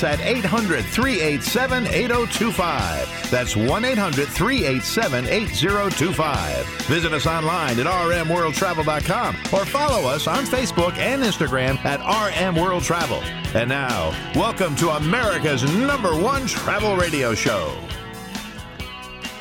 [0.00, 3.30] Us at 800 387 8025.
[3.30, 6.66] That's 1 800 387 8025.
[6.86, 12.82] Visit us online at rmworldtravel.com or follow us on Facebook and Instagram at RM World
[12.82, 13.20] Travel.
[13.54, 17.76] And now, welcome to America's number one travel radio show.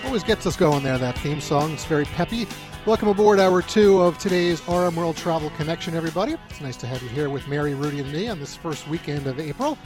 [0.06, 1.74] Always gets us going there, that theme song.
[1.74, 2.48] It's very peppy.
[2.86, 6.36] Welcome aboard hour two of today's RM World Travel Connection, everybody.
[6.50, 9.28] It's nice to have you here with Mary, Rudy, and me on this first weekend
[9.28, 9.78] of April.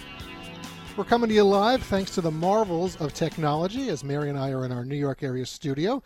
[0.96, 4.52] We're coming to you live thanks to the marvels of technology as Mary and I
[4.52, 6.04] are in our New York area studio.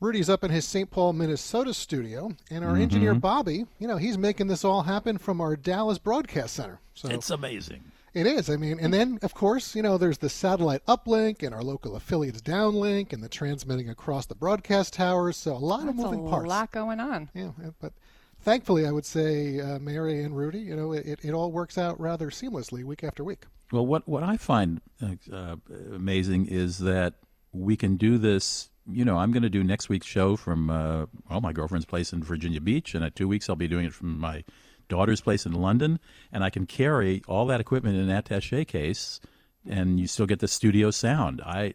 [0.00, 0.90] Rudy's up in his St.
[0.90, 5.40] Paul, Minnesota studio, and our engineer Bobby, you know, he's making this all happen from
[5.40, 6.80] our Dallas Broadcast Center.
[6.94, 7.84] So It's amazing.
[8.14, 8.50] it is.
[8.50, 11.94] I mean, and then of course, you know, there's the satellite uplink and our local
[11.94, 15.36] affiliates downlink and the transmitting across the broadcast towers.
[15.36, 16.46] So a lot of moving a parts.
[16.46, 17.30] A lot going on.
[17.32, 17.92] Yeah, but
[18.40, 21.98] thankfully, I would say uh, Mary and Rudy, you know, it, it all works out
[22.00, 23.44] rather seamlessly week after week.
[23.72, 25.56] Well, what what I find uh, uh,
[25.94, 27.14] amazing is that
[27.52, 28.70] we can do this.
[28.88, 32.12] You know, I'm going to do next week's show from uh, well, my girlfriend's place
[32.12, 34.44] in Virginia Beach, and at two weeks I'll be doing it from my
[34.88, 35.98] daughter's place in London,
[36.32, 39.20] and I can carry all that equipment in an attaché case.
[39.68, 41.42] And you still get the studio sound.
[41.44, 41.74] I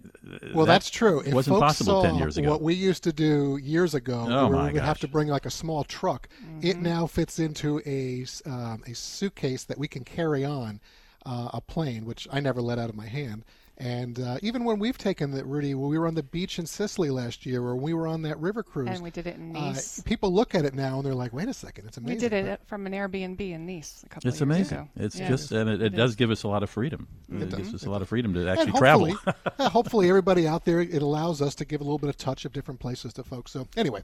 [0.53, 1.19] Well, that that's true.
[1.19, 2.49] It wasn't folks possible saw ten years ago.
[2.49, 5.27] What we used to do years ago, Oh, where my we would have to bring
[5.27, 6.29] like a small truck,
[6.61, 10.79] it now fits into a s- um, a suitcase that we can carry on
[11.25, 13.43] uh, a plane, which I never let out of my hand.
[13.77, 16.67] And uh, even when we've taken that, Rudy, when we were on the beach in
[16.67, 19.55] Sicily last year, or we were on that river cruise, And we did it in
[19.55, 19.99] uh, Nice.
[20.03, 22.45] people look at it now and they're like, "Wait a second, it's amazing." we did
[22.45, 24.77] But- it from an Airbnb in Nice a couple it's of years amazing.
[24.77, 24.89] ago.
[24.97, 25.29] It's Yeah.
[25.29, 26.15] just, and it, it, It does is.
[26.15, 27.07] give us a lot of freedom.
[27.31, 27.55] It, does.
[27.55, 29.07] gives us a lot of freedom to And actually travel.
[29.15, 32.17] hopefully, yeah, hopefully everybody out there, it allows us to give a little bit of
[32.17, 33.49] touch of different places to folks.
[33.51, 34.03] So anyway,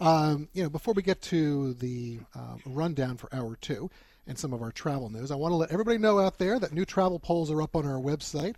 [0.00, 3.90] um, you know, before we get to the um, rundown for hour two
[4.28, 6.72] and some of our travel news, I want to let everybody know out there that
[6.72, 8.54] new travel polls are up on our website,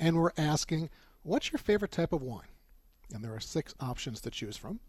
[0.00, 0.88] and we're asking,
[1.22, 2.48] what's your favorite type of wine?
[3.12, 4.80] And there are six options to choose from.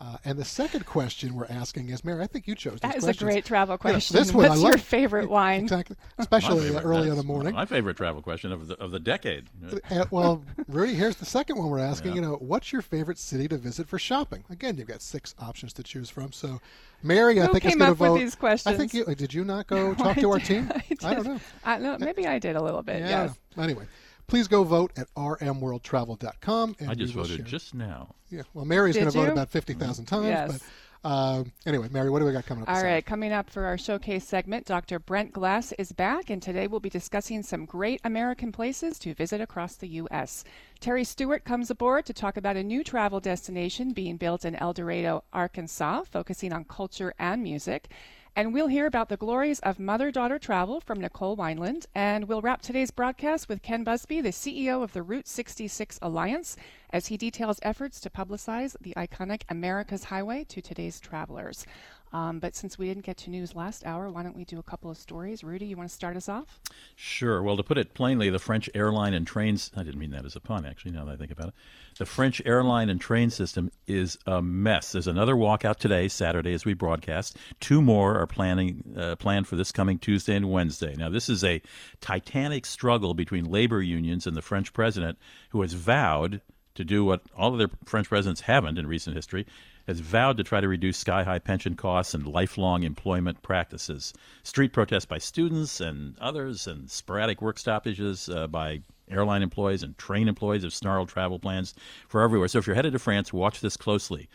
[0.00, 3.04] Uh, and the second question we're asking is, Mary, I think you chose That these
[3.04, 4.16] is a great travel You know, question.
[4.16, 5.60] this one I What's your favorite wine?
[5.64, 7.54] Exactly, especially My favorite- early in the morning.
[7.54, 9.48] My favorite travel question of the of the decade.
[9.90, 12.12] Uh, well, Rudy, here's the second one we're asking.
[12.12, 12.14] Yeah.
[12.14, 14.42] You know, what's your favorite city to visit for shopping?
[14.48, 16.32] Again, you've got six options to choose from.
[16.32, 16.62] So,
[17.02, 18.18] Mary, I think is came going to up with vote.
[18.18, 19.34] these I think you did.
[19.34, 20.70] You not go No, talk I to our team?
[21.04, 21.40] I, don't know.
[21.62, 23.00] I, no, maybe I did a little bit.
[23.00, 23.24] Yeah.
[23.24, 23.38] Yes.
[23.58, 23.84] Anyway,
[24.30, 26.76] please go vote at rmworldtravel.com.
[26.78, 28.14] And I just voted share- just now.
[28.30, 28.42] Yeah.
[28.54, 29.32] Well, Mary's going to vote you?
[29.32, 30.26] about fifty thousand times.
[30.26, 30.52] Yes.
[30.52, 30.62] But
[31.02, 32.68] um, anyway, Mary, what do we got coming up?
[32.68, 34.98] All this right, coming up for our showcase segment, Dr.
[34.98, 39.40] Brent Glass is back, and today we'll be discussing some great American places to visit
[39.40, 40.44] across the U.S.
[40.78, 44.74] Terry Stewart comes aboard to talk about a new travel destination being built in El
[44.74, 47.88] Dorado, Arkansas, focusing on culture and music.
[48.36, 51.86] And we'll hear about the glories of mother daughter travel from Nicole Wineland.
[51.94, 56.56] And we'll wrap today's broadcast with Ken Busby, the CEO of the Route 66 Alliance,
[56.90, 61.66] as he details efforts to publicize the iconic America's Highway to today's travelers.
[62.12, 64.62] Um, but since we didn't get to news last hour, why don't we do a
[64.62, 65.44] couple of stories?
[65.44, 66.58] Rudy, you want to start us off?
[66.96, 67.42] Sure.
[67.42, 70.34] Well, to put it plainly, the French airline and trains, I didn't mean that as
[70.34, 71.54] a pun, actually, now that I think about it.
[71.98, 74.92] The French airline and train system is a mess.
[74.92, 77.36] There's another walkout today, Saturday, as we broadcast.
[77.60, 80.94] Two more are planning uh, planned for this coming Tuesday and Wednesday.
[80.96, 81.62] Now, this is a
[82.00, 85.18] titanic struggle between labor unions and the French president,
[85.50, 86.40] who has vowed
[86.74, 89.46] to do what all other French presidents haven't in recent history,
[89.86, 94.12] has vowed to try to reduce sky high pension costs and lifelong employment practices.
[94.42, 98.80] Street protests by students and others, and sporadic work stoppages uh, by
[99.10, 101.74] airline employees and train employees have snarled travel plans
[102.08, 102.48] for everywhere.
[102.48, 104.28] So if you're headed to France, watch this closely.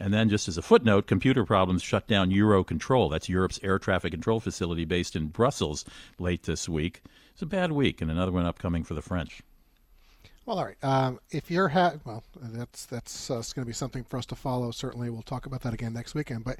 [0.00, 3.10] And then, just as a footnote, computer problems shut down Eurocontrol.
[3.10, 5.84] That's Europe's air traffic control facility based in Brussels
[6.20, 7.02] late this week.
[7.32, 9.42] It's a bad week, and another one upcoming for the French.
[10.48, 10.82] Well, all right.
[10.82, 14.34] Um, if you're ha- well, that's that's uh, going to be something for us to
[14.34, 14.70] follow.
[14.70, 16.42] Certainly, we'll talk about that again next weekend.
[16.42, 16.58] But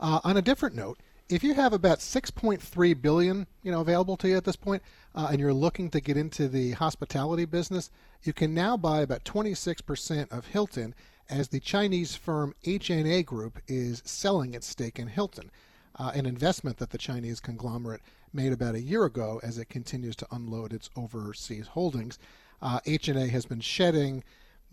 [0.00, 0.98] uh, on a different note,
[1.28, 4.82] if you have about 6.3 billion, you know, available to you at this point,
[5.14, 7.92] uh, and you're looking to get into the hospitality business,
[8.24, 10.92] you can now buy about 26% of Hilton,
[11.28, 15.52] as the Chinese firm HNA Group is selling its stake in Hilton,
[16.00, 18.00] uh, an investment that the Chinese conglomerate
[18.32, 22.18] made about a year ago as it continues to unload its overseas holdings.
[22.62, 24.22] Uh, HNA has been shedding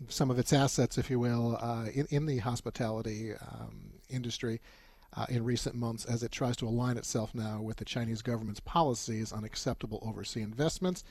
[0.08, 4.60] some of its assets, if you will, uh, in, in the hospitality um, industry.
[5.16, 8.60] Uh, in recent months, as it tries to align itself now with the Chinese government's
[8.60, 11.02] policies on acceptable overseas investments.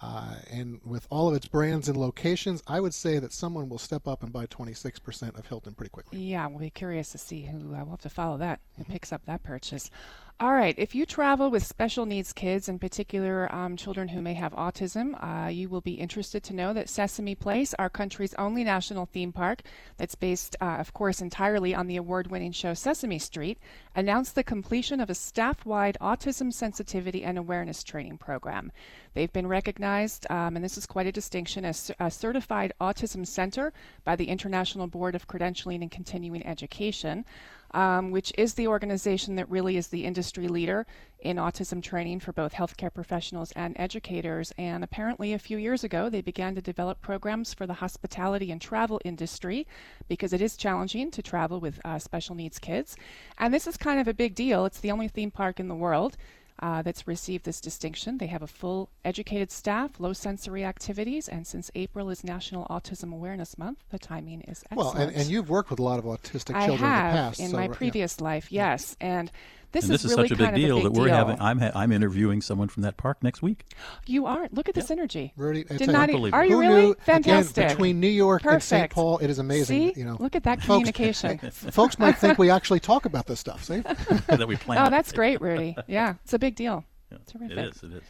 [0.00, 3.78] Uh, and with all of its brands and locations, I would say that someone will
[3.78, 6.20] step up and buy 26% of Hilton pretty quickly.
[6.20, 9.12] Yeah, we'll be curious to see who uh, will have to follow that and picks
[9.12, 9.90] up that purchase.
[10.40, 14.34] All right, if you travel with special needs kids, in particular um, children who may
[14.34, 18.62] have autism, uh, you will be interested to know that Sesame Place, our country's only
[18.62, 19.62] national theme park
[19.96, 23.58] that's based, uh, of course, entirely on the award winning show Sesame Street,
[23.96, 28.70] announced the completion of a staff wide autism sensitivity and awareness training program.
[29.14, 33.72] They've been recognized, um, and this is quite a distinction, as a certified autism center
[34.04, 37.24] by the International Board of Credentialing and Continuing Education
[37.72, 40.86] um, which is the organization that really is the industry leader
[41.20, 44.52] in autism training for both healthcare professionals and educators.
[44.56, 48.60] And apparently, a few years ago, they began to develop programs for the hospitality and
[48.60, 49.66] travel industry
[50.06, 52.96] because it is challenging to travel with uh, special needs kids.
[53.38, 54.64] And this is kind of a big deal.
[54.64, 56.16] It's the only theme park in the world
[56.60, 58.18] uh, that's received this distinction.
[58.18, 63.12] They have a full educated staff, low sensory activities, and since April is National Autism
[63.12, 64.94] Awareness Month, the timing is excellent.
[64.96, 67.40] Well, and, and you've worked with a lot of autistic I children in the past.
[67.40, 67.72] in so, my yeah.
[67.72, 69.30] previous life, yes, and
[69.72, 71.14] this and is, this is really such a big deal a big that we're deal.
[71.14, 71.40] having.
[71.40, 73.64] I'm ha- I'm interviewing someone from that park next week.
[74.06, 74.48] You are.
[74.50, 75.32] Look at the synergy.
[75.36, 76.08] Rudy, I Did not.
[76.08, 76.38] Unbelievable.
[76.38, 77.56] Are you Who really knew, fantastic?
[77.64, 78.90] Again, between New York and St.
[78.90, 79.94] Paul, it is amazing.
[79.94, 81.38] See, you know, look at that communication.
[81.52, 83.64] folks might think we actually talk about this stuff.
[83.64, 83.78] See,
[84.26, 84.86] that we plan.
[84.86, 85.76] oh, that's great, Rudy.
[85.86, 86.84] Yeah, it's a big deal.
[87.26, 87.56] Terrific.
[87.56, 87.82] It is.
[87.82, 88.02] It is.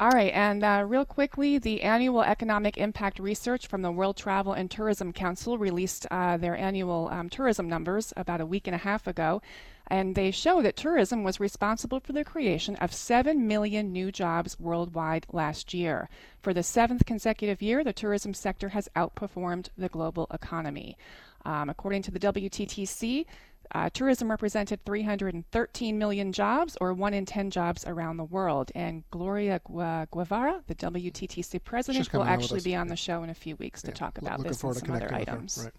[0.00, 4.54] All right, and uh, real quickly, the annual economic impact research from the World Travel
[4.54, 8.78] and Tourism Council released uh, their annual um, tourism numbers about a week and a
[8.78, 9.42] half ago,
[9.90, 14.58] and they show that tourism was responsible for the creation of 7 million new jobs
[14.60, 16.08] worldwide last year.
[16.40, 20.96] For the seventh consecutive year, the tourism sector has outperformed the global economy.
[21.44, 23.26] Um, according to the WTTC,
[23.72, 28.70] uh, tourism represented 313 million jobs, or one in 10 jobs around the world.
[28.74, 32.96] And Gloria Gu- Guevara, the WTTC president, will coming on with actually be on the
[32.96, 35.60] show in a few weeks to talk about looking this and some other items.
[35.64, 35.74] Right.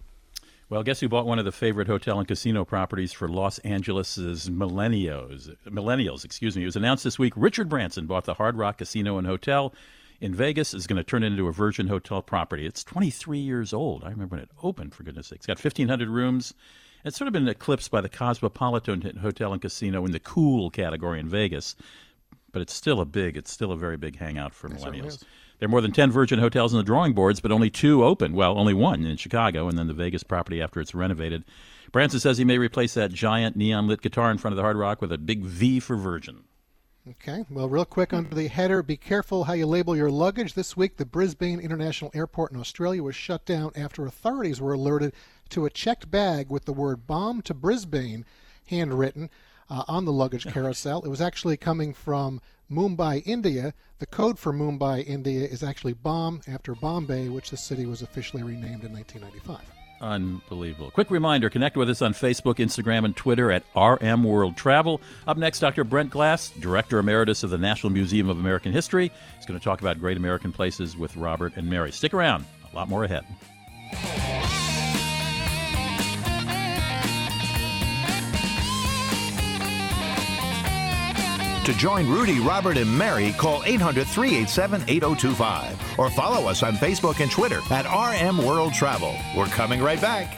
[0.72, 4.18] Well, guess who bought one of the favorite hotel and casino properties for Los Angeles'
[4.18, 5.54] millennials?
[5.68, 6.64] Millennials, excuse me.
[6.64, 7.34] It was announced this week.
[7.36, 9.74] Richard Branson bought the Hard Rock Casino and Hotel
[10.22, 10.74] in Vegas.
[10.74, 12.66] Is going to turn it into a Virgin Hotel property.
[12.66, 14.06] It's 23 years old.
[14.06, 14.96] I remember when it opened.
[14.96, 16.54] For goodness' sake, it's got 1,500 rooms.
[17.04, 21.20] It's sort of been eclipsed by the Cosmopolitan Hotel and Casino in the cool category
[21.20, 21.76] in Vegas,
[22.54, 23.36] but it's still a big.
[23.36, 25.22] It's still a very big hangout for millennials.
[25.62, 28.34] There are more than 10 Virgin hotels in the drawing boards, but only two open.
[28.34, 31.44] Well, only one in Chicago, and then the Vegas property after it's renovated.
[31.92, 34.75] Branson says he may replace that giant neon lit guitar in front of the Hard
[34.75, 36.46] Rock with a big V for Virgin.
[37.08, 37.46] Okay.
[37.48, 40.56] Well, real quick under the header, be careful how you label your luggage.
[40.56, 45.13] This week, the Brisbane International Airport in Australia was shut down after authorities were alerted
[45.50, 48.25] to a checked bag with the word "bomb to Brisbane"
[48.66, 49.30] handwritten
[49.72, 51.02] uh, on the luggage carousel.
[51.02, 53.74] It was actually coming from Mumbai, India.
[54.00, 58.44] The code for Mumbai, India, is actually bomb after Bombay, which the city was officially
[58.44, 59.62] renamed in 1995.
[60.02, 60.90] Unbelievable.
[60.90, 65.00] Quick reminder connect with us on Facebook, Instagram, and Twitter at RM World Travel.
[65.28, 65.84] Up next, Dr.
[65.84, 69.12] Brent Glass, Director Emeritus of the National Museum of American History.
[69.38, 71.92] He's going to talk about great American places with Robert and Mary.
[71.92, 73.25] Stick around, a lot more ahead.
[81.65, 87.20] To join Rudy, Robert, and Mary, call 800 387 8025 or follow us on Facebook
[87.20, 89.15] and Twitter at RM World Travel.
[89.38, 90.36] We're coming right back.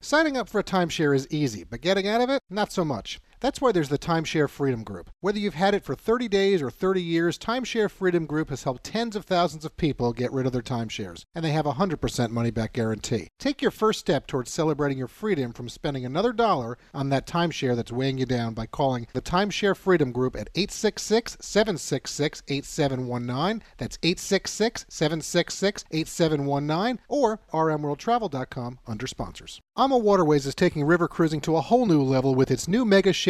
[0.00, 3.20] Signing up for a timeshare is easy, but getting out of it, not so much.
[3.40, 5.10] That's why there's the Timeshare Freedom Group.
[5.20, 8.84] Whether you've had it for 30 days or 30 years, Timeshare Freedom Group has helped
[8.84, 12.30] tens of thousands of people get rid of their timeshares, and they have a 100%
[12.30, 13.28] money back guarantee.
[13.38, 17.74] Take your first step towards celebrating your freedom from spending another dollar on that timeshare
[17.74, 23.62] that's weighing you down by calling the Timeshare Freedom Group at 866 766 8719.
[23.78, 29.60] That's 866 766 8719 or rmworldtravel.com under sponsors.
[29.76, 33.14] Ama Waterways is taking river cruising to a whole new level with its new mega
[33.14, 33.29] ship,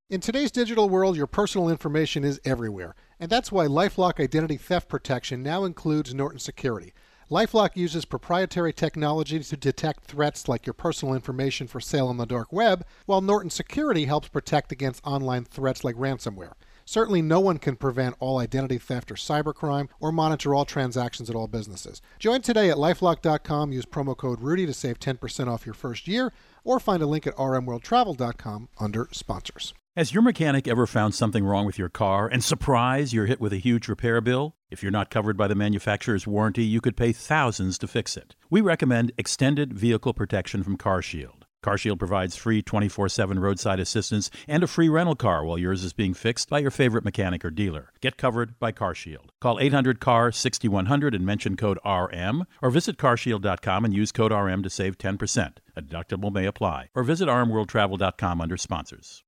[0.11, 4.89] In today's digital world, your personal information is everywhere, and that's why Lifelock Identity Theft
[4.89, 6.93] Protection now includes Norton Security.
[7.29, 12.25] Lifelock uses proprietary technology to detect threats like your personal information for sale on the
[12.25, 16.55] dark web, while Norton Security helps protect against online threats like ransomware.
[16.83, 21.37] Certainly, no one can prevent all identity theft or cybercrime or monitor all transactions at
[21.37, 22.01] all businesses.
[22.19, 23.71] Join today at lifelock.com.
[23.71, 26.33] Use promo code Rudy to save 10% off your first year,
[26.65, 29.73] or find a link at rmworldtravel.com under sponsors.
[29.97, 33.51] Has your mechanic ever found something wrong with your car and surprise you're hit with
[33.51, 34.55] a huge repair bill?
[34.69, 38.37] If you're not covered by the manufacturer's warranty, you could pay thousands to fix it.
[38.49, 41.40] We recommend extended vehicle protection from CarShield.
[41.63, 45.93] CarShield provides free 24 7 roadside assistance and a free rental car while yours is
[45.93, 47.91] being fixed by your favorite mechanic or dealer.
[48.01, 49.29] Get covered by CarShield.
[49.39, 54.63] Call 800 CAR 6100 and mention code RM, or visit carshield.com and use code RM
[54.63, 55.57] to save 10%.
[55.75, 56.89] A deductible may apply.
[56.95, 59.23] Or visit rmworldtravel.com under sponsors.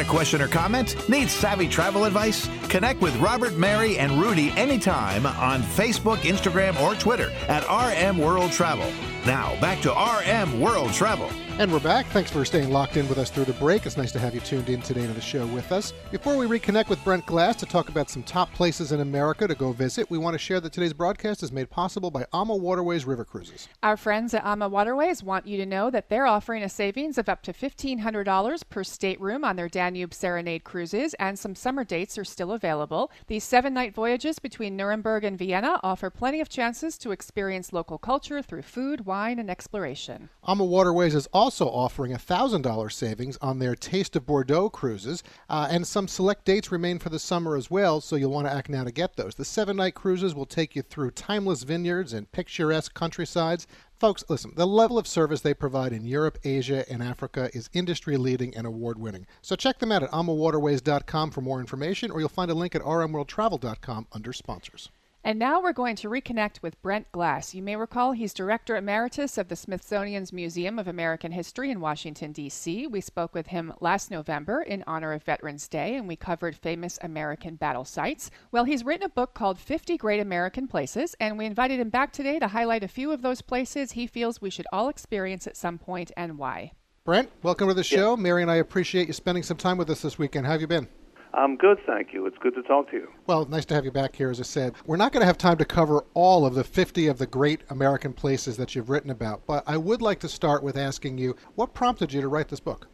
[0.00, 0.96] A question or comment?
[1.10, 2.48] Need savvy travel advice?
[2.70, 8.50] Connect with Robert, Mary, and Rudy anytime on Facebook, Instagram, or Twitter at RM World
[8.50, 8.90] Travel.
[9.26, 11.30] Now, back to RM World Travel.
[11.58, 12.06] And we're back.
[12.06, 13.84] Thanks for staying locked in with us through the break.
[13.84, 15.92] It's nice to have you tuned in today to the show with us.
[16.10, 19.54] Before we reconnect with Brent Glass to talk about some top places in America to
[19.54, 23.04] go visit, we want to share that today's broadcast is made possible by AMA Waterways
[23.04, 23.68] River Cruises.
[23.82, 27.28] Our friends at AMA Waterways want you to know that they're offering a savings of
[27.28, 32.24] up to $1,500 per stateroom on their Danube Serenade cruises, and some summer dates are
[32.24, 33.12] still available.
[33.26, 37.98] These seven night voyages between Nuremberg and Vienna offer plenty of chances to experience local
[37.98, 40.30] culture through food, wine, and exploration.
[40.46, 45.84] AMA Waterways is also offering $1,000 savings on their Taste of Bordeaux cruises, uh, and
[45.84, 48.84] some select dates remain for the summer as well, so you'll want to act now
[48.84, 49.34] to get those.
[49.34, 53.66] The seven night cruises will take you through timeless vineyards and picturesque countrysides.
[53.98, 58.16] Folks, listen, the level of service they provide in Europe, Asia, and Africa is industry
[58.16, 59.26] leading and award winning.
[59.42, 62.82] So check them out at amawaterways.com for more information, or you'll find a link at
[62.82, 64.88] rmworldtravel.com under sponsors.
[65.22, 67.54] And now we're going to reconnect with Brent Glass.
[67.54, 72.32] You may recall he's Director Emeritus of the Smithsonian's Museum of American History in Washington,
[72.32, 72.86] D.C.
[72.86, 76.98] We spoke with him last November in honor of Veterans Day, and we covered famous
[77.02, 78.30] American battle sites.
[78.50, 82.12] Well, he's written a book called 50 Great American Places, and we invited him back
[82.14, 85.56] today to highlight a few of those places he feels we should all experience at
[85.56, 86.72] some point and why.
[87.04, 88.16] Brent, welcome to the show.
[88.16, 88.22] Yeah.
[88.22, 90.46] Mary and I appreciate you spending some time with us this weekend.
[90.46, 90.88] How have you been?
[91.32, 92.26] I'm good, thank you.
[92.26, 93.08] It's good to talk to you.
[93.26, 94.30] Well, nice to have you back here.
[94.30, 97.06] As I said, we're not going to have time to cover all of the 50
[97.06, 100.62] of the great American places that you've written about, but I would like to start
[100.62, 102.88] with asking you what prompted you to write this book?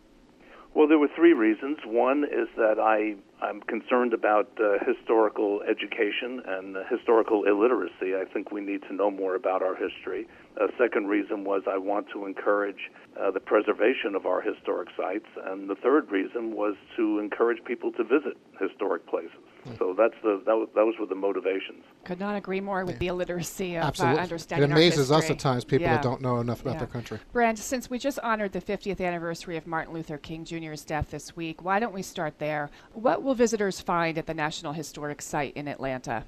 [0.76, 1.78] Well, there were three reasons.
[1.87, 8.12] One is that I, I'm concerned about uh, historical education and uh, historical illiteracy.
[8.14, 10.28] I think we need to know more about our history.
[10.61, 15.25] A second reason was I want to encourage uh, the preservation of our historic sites.
[15.47, 19.45] And the third reason was to encourage people to visit historic places.
[19.78, 21.85] So that's the that was, those were the motivations.
[22.04, 22.99] Could not agree more with yeah.
[23.00, 24.18] the illiteracy of uh, Absolutely.
[24.18, 24.70] Uh, understanding.
[24.70, 25.94] It amazes us at times people yeah.
[25.94, 26.78] that don't know enough about yeah.
[26.78, 27.18] their country.
[27.32, 31.37] Brent, since we just honored the 50th anniversary of Martin Luther King Jr.'s death this
[31.37, 32.70] week, why don't we start there?
[32.92, 36.25] What will visitors find at the National Historic Site in Atlanta?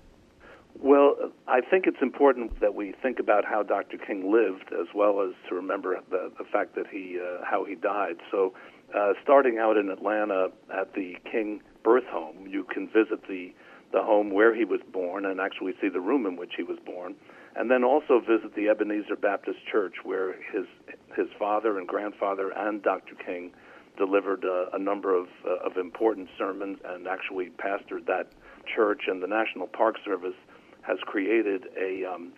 [0.80, 1.16] Well,
[1.49, 3.99] I think it's important that we think about how Dr.
[3.99, 7.75] King lived, as well as to remember the, the fact that he uh, how he
[7.75, 8.16] died.
[8.30, 8.54] So,
[8.95, 13.54] uh, starting out in Atlanta at the King Birth Home, you can visit the
[13.92, 16.76] the home where he was born and actually see the room in which he was
[16.85, 17.14] born,
[17.57, 20.66] and then also visit the Ebenezer Baptist Church where his
[21.16, 23.14] his father and grandfather and Dr.
[23.14, 23.52] King
[23.97, 28.33] delivered uh, a number of uh, of important sermons and actually pastored that
[28.76, 29.04] church.
[29.07, 30.37] And the National Park Service
[30.83, 32.35] has created a um,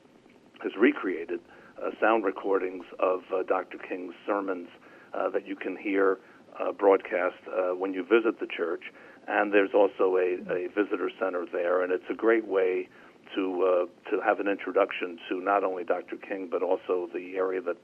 [0.62, 1.40] has recreated
[1.82, 3.78] uh, sound recordings of uh, Dr.
[3.78, 4.68] King's sermons
[5.12, 6.20] uh, that you can hear
[6.60, 7.34] uh, broadcast
[7.76, 8.84] when you visit the church
[9.28, 12.88] and there's also a, a visitor center there, and it's a great way
[13.34, 16.16] to uh, to have an introduction to not only Dr.
[16.16, 17.76] King but also the area that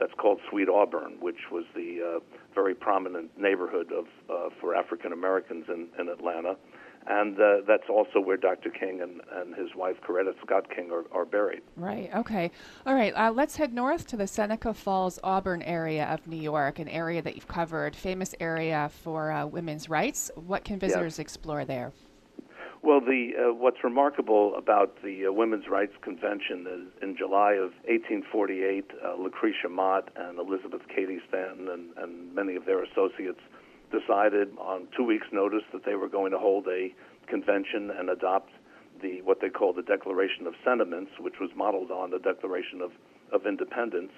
[0.00, 2.20] that's called Sweet Auburn, which was the uh,
[2.54, 6.56] very prominent neighborhood of uh, for African Americans in, in Atlanta
[7.06, 8.70] and uh, that's also where Dr.
[8.70, 11.62] King and, and his wife Coretta Scott King are, are buried.
[11.76, 12.10] Right.
[12.14, 12.50] Okay.
[12.86, 13.12] All right.
[13.14, 17.22] Uh, let's head north to the Seneca Falls, Auburn area of New York, an area
[17.22, 20.30] that you've covered, famous area for uh, women's rights.
[20.34, 21.20] What can visitors yes.
[21.20, 21.92] explore there?
[22.82, 27.72] Well, the uh, what's remarkable about the uh, Women's Rights Convention is in July of
[27.86, 33.40] 1848, uh, Lucretia Mott and Elizabeth Cady Stanton and, and many of their associates
[33.90, 36.92] decided on two weeks' notice that they were going to hold a
[37.26, 38.50] convention and adopt
[39.00, 42.90] the what they call the Declaration of Sentiments, which was modeled on the Declaration of,
[43.32, 44.12] of Independence,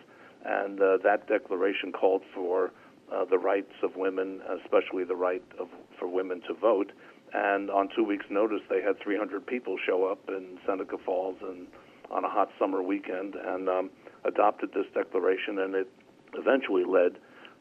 [0.45, 2.73] and uh, that declaration called for
[3.12, 6.93] uh, the rights of women, especially the right of, for women to vote.
[7.33, 11.67] And on two weeks' notice, they had 300 people show up in Seneca Falls and
[12.11, 13.91] on a hot summer weekend and um,
[14.25, 15.89] adopted this declaration, and it
[16.35, 17.19] eventually led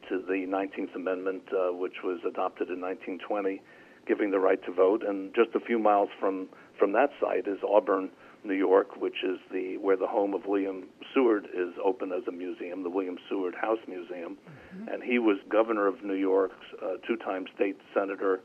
[0.08, 3.62] to the 19th Amendment, uh, which was adopted in 1920,
[4.06, 5.02] giving the right to vote.
[5.06, 8.08] And just a few miles from from that site is Auburn,
[8.42, 12.32] New York, which is the where the home of William Seward is open as a
[12.32, 14.88] museum, the William Seward House Museum, mm-hmm.
[14.88, 16.52] and he was governor of New York,
[16.82, 18.40] uh, two-time state senator,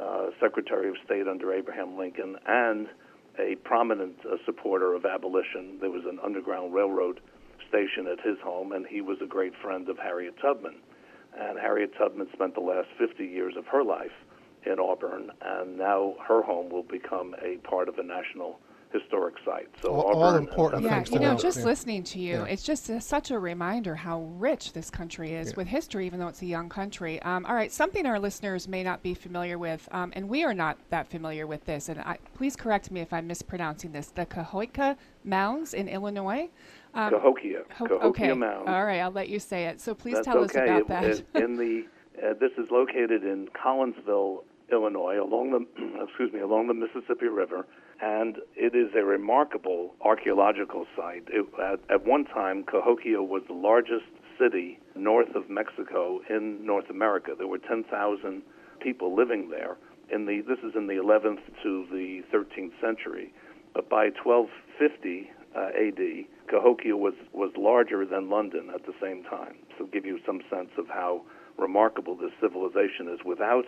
[0.00, 2.86] uh, Secretary of State under Abraham Lincoln, and
[3.38, 5.78] a prominent uh, supporter of abolition.
[5.80, 7.20] There was an underground railroad
[7.68, 10.76] station at his home, and he was a great friend of Harriet Tubman.
[11.38, 14.12] And Harriet Tubman spent the last 50 years of her life
[14.66, 18.58] in Auburn, and now her home will become a part of a national
[18.92, 19.68] historic site.
[19.80, 21.38] So all, Auburn, all important yeah, things you know, know.
[21.38, 21.64] just yeah.
[21.64, 22.44] listening to you, Yeah.
[22.46, 25.54] it's just a, such a reminder how rich this country is Yeah.
[25.58, 27.22] with history, even though it's a young country.
[27.22, 30.52] Um, all right, something our listeners may not be familiar with, um, and we are
[30.52, 31.88] not that familiar with this.
[31.88, 34.08] And I, please correct me if I'm mispronouncing this.
[34.08, 36.48] The Cahokia Mounds in Illinois.
[36.94, 38.32] Um, Cahokia, Ho- Cahokia okay.
[38.32, 38.68] Mound.
[38.68, 39.80] All right, I'll let you say it.
[39.80, 40.60] So please That's tell okay.
[40.60, 41.04] us about It- that.
[41.04, 41.86] it- in the
[42.22, 44.42] uh, this is located in Collinsville,
[44.72, 47.66] Illinois, along the excuse me, along the Mississippi River,
[48.02, 51.24] and it is a remarkable archaeological site.
[51.28, 54.06] It, at, at one time, Cahokia was the largest
[54.38, 57.32] city north of Mexico in North America.
[57.36, 58.42] There were 10,000
[58.80, 59.76] people living there.
[60.12, 63.32] In the this is in the 11th to the 13th century,
[63.74, 69.54] but by 1250 uh, AD, Cahokia was was larger than London at the same time.
[69.78, 71.22] So give you some sense of how
[71.56, 73.20] remarkable this civilization is.
[73.24, 73.64] Without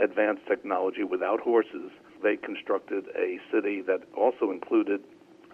[0.00, 1.90] advanced technology, without horses,
[2.22, 5.00] they constructed a city that also included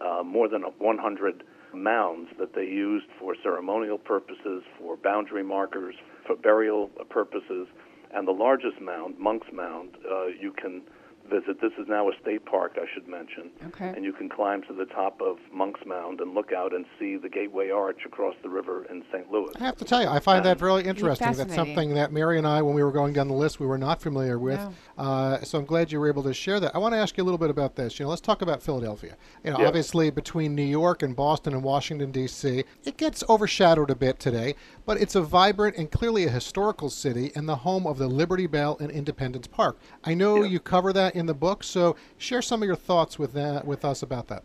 [0.00, 1.42] uh, more than 100
[1.74, 5.94] mounds that they used for ceremonial purposes, for boundary markers,
[6.26, 7.66] for burial purposes.
[8.12, 10.82] And the largest mound, Monk's Mound, uh, you can
[11.28, 11.60] visit.
[11.60, 13.50] This is now a state park, I should mention.
[13.68, 13.88] Okay.
[13.94, 17.16] And you can climb to the top of Monk's Mound and look out and see
[17.16, 19.30] the Gateway Arch across the river in St.
[19.30, 19.52] Louis.
[19.60, 21.32] I have to tell you, I find that really interesting.
[21.32, 23.78] That's something that Mary and I, when we were going down the list, we were
[23.78, 24.58] not familiar with.
[24.58, 24.72] No.
[24.96, 26.74] Uh, so I'm glad you were able to share that.
[26.74, 27.98] I want to ask you a little bit about this.
[27.98, 29.16] You know, let's talk about Philadelphia.
[29.44, 29.66] You know, Yeah.
[29.68, 34.54] obviously between New York and Boston and Washington D.C., it gets overshadowed a bit today,
[34.86, 38.46] but it's a vibrant and clearly a historical city and the home of the Liberty
[38.46, 39.78] Bell and Independence Park.
[40.04, 40.48] I know Yeah.
[40.50, 43.84] you cover that in the book, so share some of your thoughts with that with
[43.84, 44.44] us about that.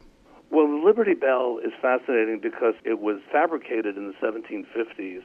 [0.49, 5.23] Well, the Liberty Bell is fascinating because it was fabricated in the 1750s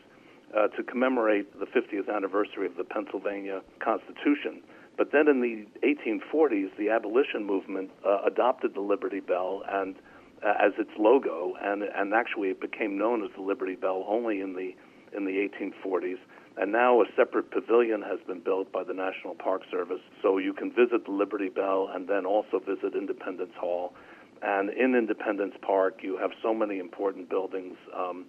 [0.57, 4.63] uh, to commemorate the 50th anniversary of the Pennsylvania Constitution.
[4.97, 9.97] But then in the 1840s, the abolition movement uh, adopted the Liberty Bell and
[10.43, 14.41] uh, as its logo, and and actually it became known as the Liberty Bell only
[14.41, 14.75] in the
[15.17, 16.19] in the 1840s.
[16.61, 20.53] And now a separate pavilion has been built by the National Park Service, so you
[20.53, 23.95] can visit the Liberty Bell and then also visit Independence Hall.
[24.43, 27.77] And in Independence Park, you have so many important buildings.
[27.97, 28.27] Um,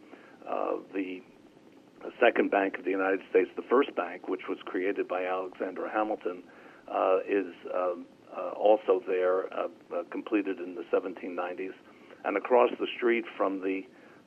[0.48, 1.22] uh, the
[2.20, 6.44] second bank of the United States, the first bank, which was created by Alexander Hamilton,
[6.88, 11.74] uh, is um, uh, also there, uh, uh, completed in the 1790s.
[12.26, 13.84] And across the street from the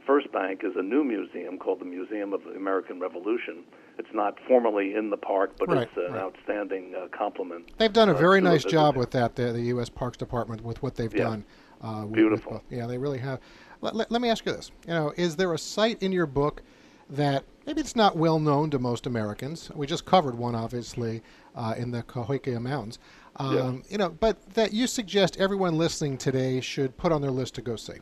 [0.06, 3.64] first bank is a new museum called the Museum of the American Revolution.
[3.98, 6.22] It's not formally in the park, but Right, it's an right.
[6.22, 7.70] outstanding uh, compliment.
[7.78, 9.88] They've done a uh, very nice job with that, the, the U.S.
[9.88, 11.24] Parks Department, with what they've Yeah.
[11.24, 11.44] done.
[11.80, 12.52] Uh, with- Beautiful.
[12.54, 13.40] with- yeah, they really have.
[13.80, 16.26] Let, let, let me ask you this: You know, is there a site in your
[16.26, 16.62] book
[17.10, 19.70] that maybe it's not well known to most Americans?
[19.74, 21.22] We just covered one, obviously,
[21.56, 22.98] uh, in the Cahokia Mountains.
[23.36, 27.54] Um, You know, but that you suggest everyone listening today should put on their list
[27.56, 27.94] to go see.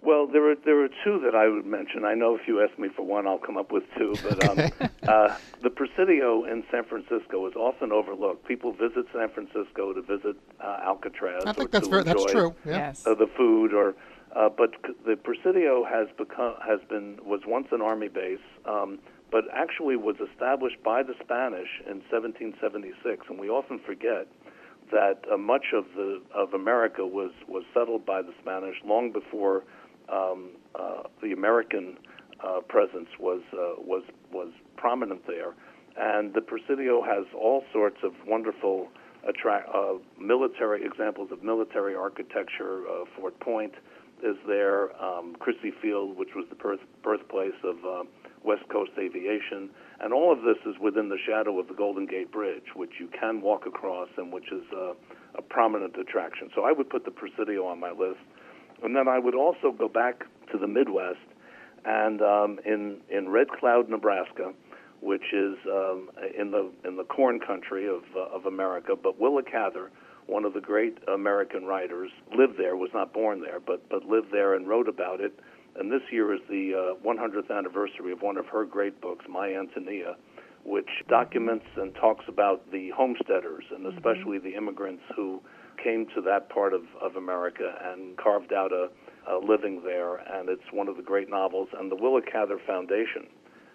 [0.00, 2.04] Well, there are there are two that I would mention.
[2.04, 4.14] I know if you ask me for one, I'll come up with two.
[4.22, 8.46] But um, uh, the Presidio in San Francisco is often overlooked.
[8.46, 11.42] People visit San Francisco to visit uh, Alcatraz.
[11.44, 12.54] I or think that's to very, that's true.
[12.64, 12.72] Yeah.
[12.72, 13.06] Yes.
[13.06, 13.96] uh, the food or
[14.36, 18.98] uh, but c- the Presidio has become has been was once an army base, um,
[19.32, 24.28] but actually was established by the Spanish in 1776, and we often forget
[24.92, 29.64] that uh, much of the of America was was settled by the Spanish long before
[30.12, 31.96] um, uh, the American
[32.42, 35.54] uh, presence was uh, was was prominent there,
[35.96, 38.88] and the Presidio has all sorts of wonderful
[39.28, 42.84] attract uh, military examples of military architecture.
[42.88, 43.74] Uh, Fort Point
[44.22, 44.90] is there.
[45.02, 48.04] Um, Crissy Field, which was the birth, birthplace of uh,
[48.44, 52.30] West Coast aviation, and all of this is within the shadow of the Golden Gate
[52.30, 54.62] Bridge, which you can walk across and which is
[55.36, 56.50] a prominent attraction.
[56.54, 58.20] So I would put the Presidio on my list.
[58.82, 61.18] And then I would also go back to the Midwest
[61.84, 64.52] And um, in in Red Cloud, Nebraska,
[65.00, 69.42] which is um, in the in the corn country of uh, of America, but Willa
[69.42, 69.90] Cather,
[70.26, 74.32] one of the great American writers, lived there, was not born there, but but lived
[74.32, 75.32] there and wrote about it.
[75.76, 79.54] And this year is the uh, 100th anniversary of one of her great books, My
[79.54, 80.16] Antonia,
[80.64, 85.40] which documents and talks about the homesteaders and especially the immigrants who
[85.82, 88.88] came to that part of, of America and carved out a,
[89.30, 90.16] a living there.
[90.16, 91.68] And it's one of the great novels.
[91.78, 93.26] And the Willa Cather Foundation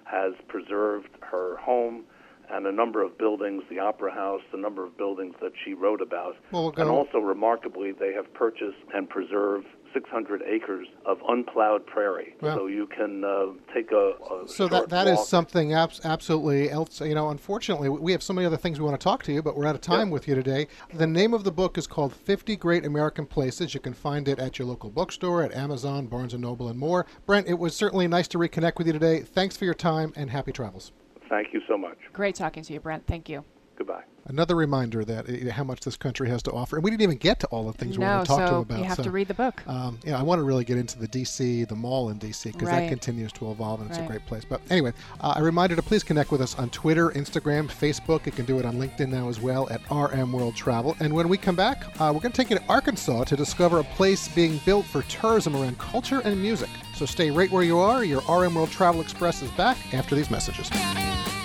[0.05, 2.03] has preserved her home
[2.49, 6.01] and a number of buildings, the Opera House, the number of buildings that she wrote
[6.01, 6.35] about.
[6.51, 12.35] Well, and also, remarkably, they have purchased and preserved 600 acres of unplowed prairie.
[12.41, 12.55] Wow.
[12.55, 15.27] So you can uh, take a, a So short that that is walk.
[15.27, 17.01] something abs- absolutely else.
[17.01, 19.41] You know, unfortunately, we have so many other things we want to talk to you,
[19.41, 20.67] but we're out of time with you today.
[20.93, 23.73] The name of the book is called 50 Great American Places.
[23.73, 27.05] You can find it at your local bookstore, at Amazon, Barnes and Noble, and more.
[27.25, 29.21] Brent, it was certainly nice to reconnect with you today.
[29.21, 30.91] Thanks for your time and happy travels.
[31.29, 31.97] Thank you so much.
[32.11, 33.07] Great talking to you, Brent.
[33.07, 33.43] Thank you.
[33.75, 34.03] Goodbye.
[34.25, 37.17] Another reminder that uh, how much this country has to offer, and we didn't even
[37.17, 38.77] get to all the things we no, want to talk so to you about.
[38.79, 39.61] you have so, to read the book.
[39.67, 42.69] Um, yeah, I want to really get into the DC, the mall in DC, because
[42.69, 44.45] that continues to evolve and it's a great place.
[44.45, 48.25] But anyway, uh, a reminder to please connect with us on Twitter, Instagram, Facebook.
[48.25, 50.95] You can do it on LinkedIn now as well at RM World Travel.
[51.01, 53.79] And when we come back, uh, we're going to take you to Arkansas to discover
[53.79, 56.69] a place being built for tourism around culture and music.
[56.95, 58.05] So stay right where you are.
[58.05, 60.69] Your RM World Travel Express is back after these messages.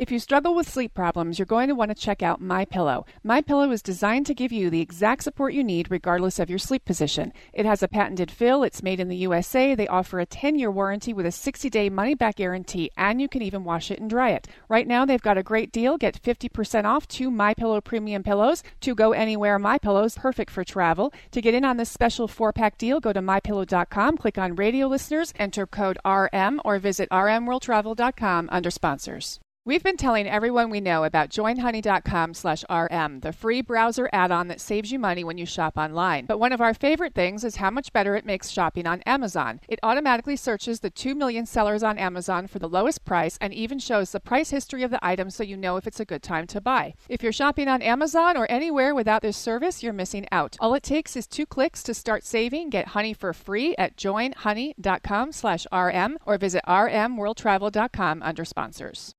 [0.00, 3.04] If you struggle with sleep problems, you're going to want to check out My Pillow.
[3.22, 6.58] My Pillow is designed to give you the exact support you need regardless of your
[6.58, 7.34] sleep position.
[7.52, 11.12] It has a patented fill, it's made in the USA, they offer a 10-year warranty
[11.12, 14.48] with a 60-day money-back guarantee, and you can even wash it and dry it.
[14.70, 15.98] Right now they've got a great deal.
[15.98, 18.62] Get 50% off two My Pillow premium pillows.
[18.80, 21.12] To go anywhere My Pillows, perfect for travel.
[21.32, 25.34] To get in on this special 4-pack deal, go to mypillow.com, click on radio listeners,
[25.38, 29.40] enter code RM or visit rmworldtravel.com under sponsors.
[29.66, 34.58] We've been telling everyone we know about joinhoney.com slash RM, the free browser add-on that
[34.58, 36.24] saves you money when you shop online.
[36.24, 39.60] But one of our favorite things is how much better it makes shopping on Amazon.
[39.68, 43.78] It automatically searches the 2 million sellers on Amazon for the lowest price and even
[43.78, 46.46] shows the price history of the item so you know if it's a good time
[46.46, 46.94] to buy.
[47.10, 50.56] If you're shopping on Amazon or anywhere without this service, you're missing out.
[50.58, 52.70] All it takes is two clicks to start saving.
[52.70, 59.14] Get honey for free at joinhoney.com slash RM or visit rmworldtravel.com under sponsors.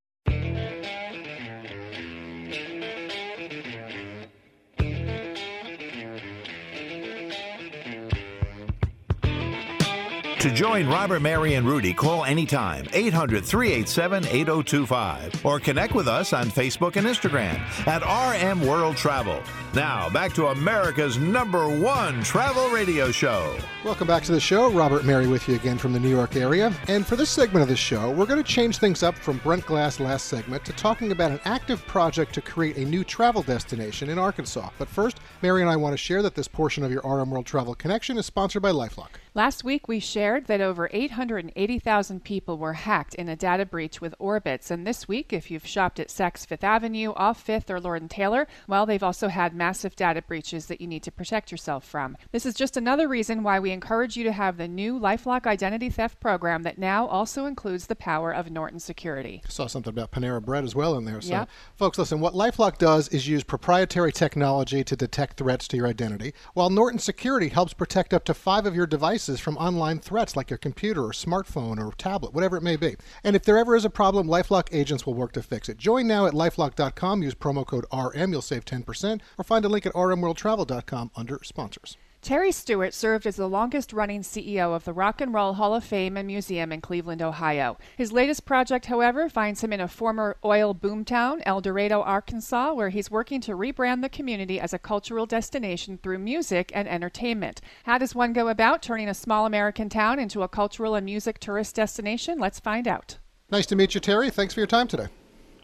[10.42, 16.34] To join Robert, Mary, and Rudy, call anytime 800 387 8025 or connect with us
[16.34, 19.40] on Facebook and Instagram at RM World Travel.
[19.74, 23.56] Now, back to America's number one travel radio show.
[23.86, 24.70] Welcome back to the show.
[24.70, 26.74] Robert Mary with you again from the New York area.
[26.90, 29.66] And for this segment of the show, we're going to change things up from Brent
[29.66, 34.10] Glass last segment to talking about an active project to create a new travel destination
[34.10, 34.72] in Arkansas.
[34.78, 37.46] But first, Mary and I want to share that this portion of your RM World
[37.46, 39.12] Travel Connection is sponsored by Lifelock.
[39.34, 44.14] Last week, we shared that over 880,000 people were hacked in a data breach with
[44.20, 44.70] Orbitz.
[44.70, 48.12] And this week, if you've shopped at Saks Fifth Avenue, off Fifth, or Lord and
[48.12, 52.18] Taylor, well, they've also had massive data breaches that you need to protect yourself from.
[52.32, 55.88] This is just another reason why we encourage you to have the new Lifelock identity
[55.88, 59.44] theft program that now also includes the power of Norton Security.
[59.46, 61.22] I Saw something about Panera Bread as well in there.
[61.22, 61.50] So, Yep.
[61.76, 66.34] folks, listen, what Lifelock does is use proprietary technology to detect threats to your identity,
[66.56, 70.50] while Norton Security helps protect up to five of your devices from online threats like
[70.50, 72.96] your computer or smartphone or tablet, whatever it may be.
[73.24, 75.78] And if there ever is a problem, Lifelock agents will work to fix it.
[75.78, 79.86] Join now at lifelock.com, use promo code RM, you'll save 10%, or find a link
[79.86, 81.98] at rmworldtravel.com under sponsors.
[82.22, 85.84] Terry Stewart served as the longest running CEO of the Rock and Roll Hall of
[85.84, 87.78] Fame and Museum in Cleveland, Ohio.
[87.98, 92.88] His latest project, however, finds him in a former oil boomtown, El Dorado, Arkansas, where
[92.88, 97.60] he's working to rebrand the community as a cultural destination through music and entertainment.
[97.84, 101.40] How does one go about turning a small American town into a cultural and music
[101.40, 102.40] tourist destination?
[102.40, 103.18] Let's find out.
[103.52, 104.30] Nice to meet you, Terry.
[104.30, 105.08] Thanks for your time today.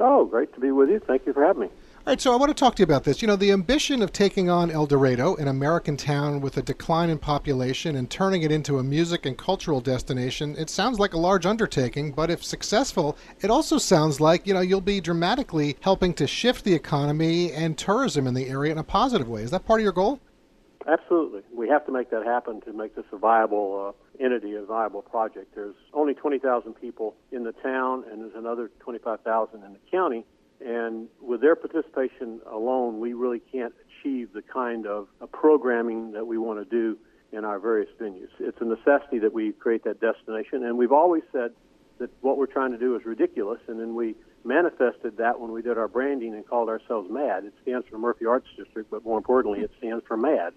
[0.02, 1.00] Oh, great to be with you.
[1.00, 1.69] Thank you for having me.
[2.08, 3.22] All right, so I want to talk to you about this.
[3.22, 7.10] You know, the ambition of taking on El Dorado, an American town with a decline
[7.10, 11.17] in population, and turning it into a music and cultural destination, it sounds like a
[11.17, 16.13] large undertaking, but if successful, it also sounds like, you know, you'll be dramatically helping
[16.13, 19.41] to shift the economy and tourism in the area in a positive way.
[19.41, 20.22] Is that part of your goal?
[20.88, 21.41] Absolutely.
[21.54, 25.02] We have to make that happen to make this a viable uh, entity, a viable
[25.02, 25.56] project.
[25.56, 30.24] There's only 20,000 people in the town, and there's another 25,000 in the county.
[30.65, 36.38] And with their participation alone, we really can't achieve the kind of programming that we
[36.38, 36.98] want to do
[37.32, 38.30] in our various venues.
[38.39, 41.52] It's a necessity that we create that destination, and we've always said
[42.00, 44.15] that what we're trying to do is ridiculous, and then we
[44.47, 47.45] manifested that when we did our branding and called ourselves MAD.
[47.45, 50.53] It stands for Murphy Arts District, but more importantly, it stands for MAD.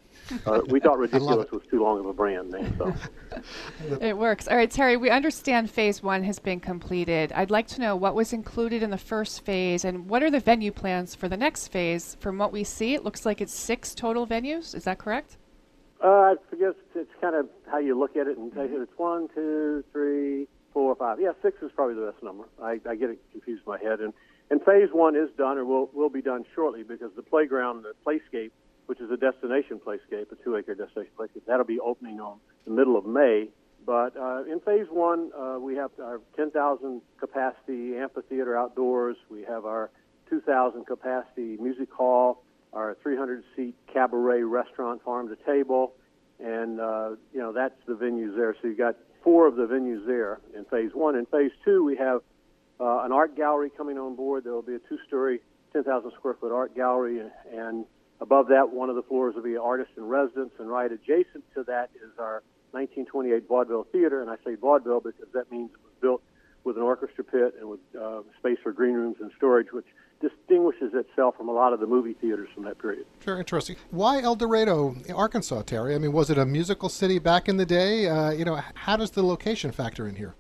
[0.46, 2.94] Uh, we thought ridiculous was too long of a brand name, so.
[4.00, 4.46] it works.
[4.48, 7.33] All right, Terry, we understand phase one has been completed.
[7.33, 10.40] I'd like to know what was included in the first phase and what are the
[10.40, 12.16] venue plans for the next phase?
[12.20, 14.74] From what we see, it looks like it's six total venues.
[14.74, 15.37] Is that correct?
[16.03, 19.29] Uh, I guess it's kind of how you look at it and say it's one,
[19.35, 21.18] two, three, four or five.
[21.20, 22.44] Yeah, six is probably the best number.
[22.62, 24.00] I, I get it confused in my head.
[24.00, 24.12] And,
[24.50, 27.94] and phase one is done or will, will be done shortly because the playground, the
[28.06, 28.50] playscape,
[28.87, 32.72] which is a destination playscape, a two acre destination playscape, that'll be opening on the
[32.72, 33.48] middle of May.
[33.87, 39.16] But uh, in phase one, uh, we have our 10,000 capacity amphitheater outdoors.
[39.30, 39.90] We have our
[40.28, 45.94] 2,000 capacity music hall, our 300 seat cabaret restaurant, farm to table,
[46.38, 48.54] and uh, you know that's the venues there.
[48.61, 51.16] So you've got four of the venues there in phase one.
[51.16, 52.22] In phase two, we have
[52.80, 54.44] uh, an art gallery coming on board.
[54.44, 55.40] There will be a two-story,
[55.72, 57.85] 10,000 square foot art gallery, and
[58.20, 61.64] above that, one of the floors will be artist in residence, and right adjacent to
[61.64, 64.22] that is our 1928 vaudeville theater.
[64.22, 66.22] And I say vaudeville because that means it was built
[66.64, 69.87] with an orchestra pit and with uh, space for green rooms and storage, which
[70.20, 73.06] distinguishes itself from a lot of the movie theaters from that period.
[73.20, 73.76] Very interesting.
[73.90, 75.94] Why El Dorado, Arkansas, Terry?
[75.94, 78.06] I mean, was it a musical city back in the day?
[78.06, 80.35] Uh, you know, how does the location factor in here?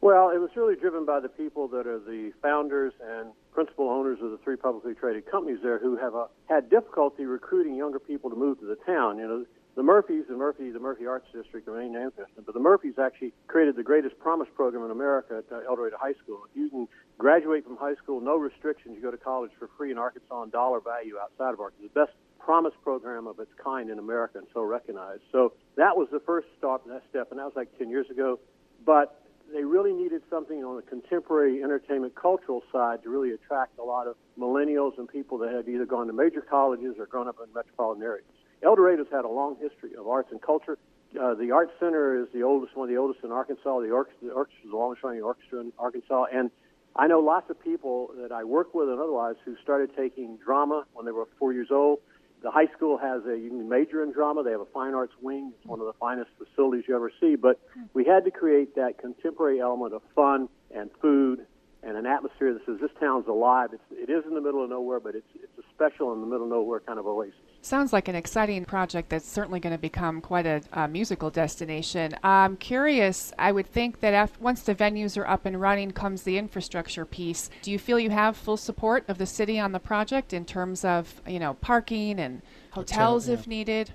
[0.00, 4.18] Well, it was really driven by the people that are the founders and principal owners
[4.22, 8.30] of the three publicly traded companies there who have uh, had difficulty recruiting younger people
[8.30, 9.18] to move to the town.
[9.18, 12.54] You know, the Murphys, the Murphy, the Murphy Arts District remain named after them, but
[12.54, 16.14] the Murphys actually created the greatest promise program in America at uh, El Dorado High
[16.22, 16.40] School.
[16.50, 18.96] If you can graduate from high school, no restrictions.
[18.96, 21.88] You go to college for free in Arkansas on dollar value outside of Arkansas.
[21.94, 25.22] The best promise program of its kind in America and so recognized.
[25.30, 28.40] So that was the first stop, that step, and that was like 10 years ago.
[28.86, 33.82] But they really needed something on the contemporary entertainment cultural side to really attract a
[33.82, 37.36] lot of millennials and people that had either gone to major colleges or grown up
[37.42, 38.26] in metropolitan areas.
[38.62, 40.78] El Dorado's had a long history of arts and culture.
[41.18, 43.80] Uh, the Art Center is the oldest, one of the oldest in Arkansas.
[43.80, 46.26] The orchestra, the orchestra is the longest running orchestra in Arkansas.
[46.32, 46.50] And
[46.96, 50.84] I know lots of people that I work with and otherwise who started taking drama
[50.92, 52.00] when they were four years old.
[52.42, 54.42] The high school has a you can major in drama.
[54.42, 55.52] They have a fine arts wing.
[55.56, 57.36] It's one of the finest facilities you ever see.
[57.36, 57.60] But
[57.94, 61.46] we had to create that contemporary element of fun and food
[61.82, 63.70] and an atmosphere that says this town's alive.
[63.72, 66.26] It's, it is in the middle of nowhere, but it's it's a special in the
[66.26, 67.34] middle of nowhere kind of oasis.
[67.60, 72.14] Sounds like an exciting project that's certainly going to become quite a, a musical destination.
[72.22, 76.22] I'm curious, I would think that after, once the venues are up and running comes
[76.22, 77.50] the infrastructure piece.
[77.62, 80.84] Do you feel you have full support of the city on the project in terms
[80.84, 83.40] of, you know, parking and hotels Hotel, yeah.
[83.40, 83.92] if needed?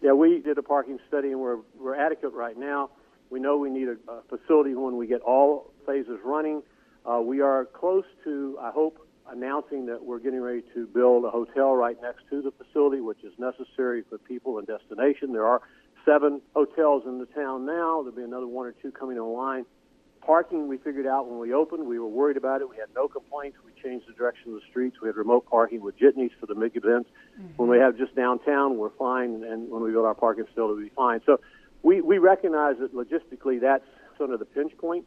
[0.00, 2.90] Yeah, we did a parking study and we're, we're adequate right now.
[3.30, 6.62] We know we need a, a facility when we get all phases running.
[7.04, 11.30] Uh, we are close to, I hope, announcing that we're getting ready to build a
[11.30, 15.32] hotel right next to the facility, which is necessary for people and destination.
[15.32, 15.62] There are
[16.04, 18.02] seven hotels in the town now.
[18.02, 19.64] There'll be another one or two coming online.
[20.20, 21.86] Parking, we figured out when we opened.
[21.86, 22.70] We were worried about it.
[22.70, 23.58] We had no complaints.
[23.64, 25.00] We changed the direction of the streets.
[25.02, 27.10] We had remote parking with jitneys for the big events.
[27.40, 27.54] Mm-hmm.
[27.56, 29.42] When we have just downtown, we're fine.
[29.44, 31.20] And when we build our parking facility, we'll be fine.
[31.26, 31.40] So
[31.82, 33.84] we, we recognize that logistically that's
[34.16, 35.06] sort of the pinch point.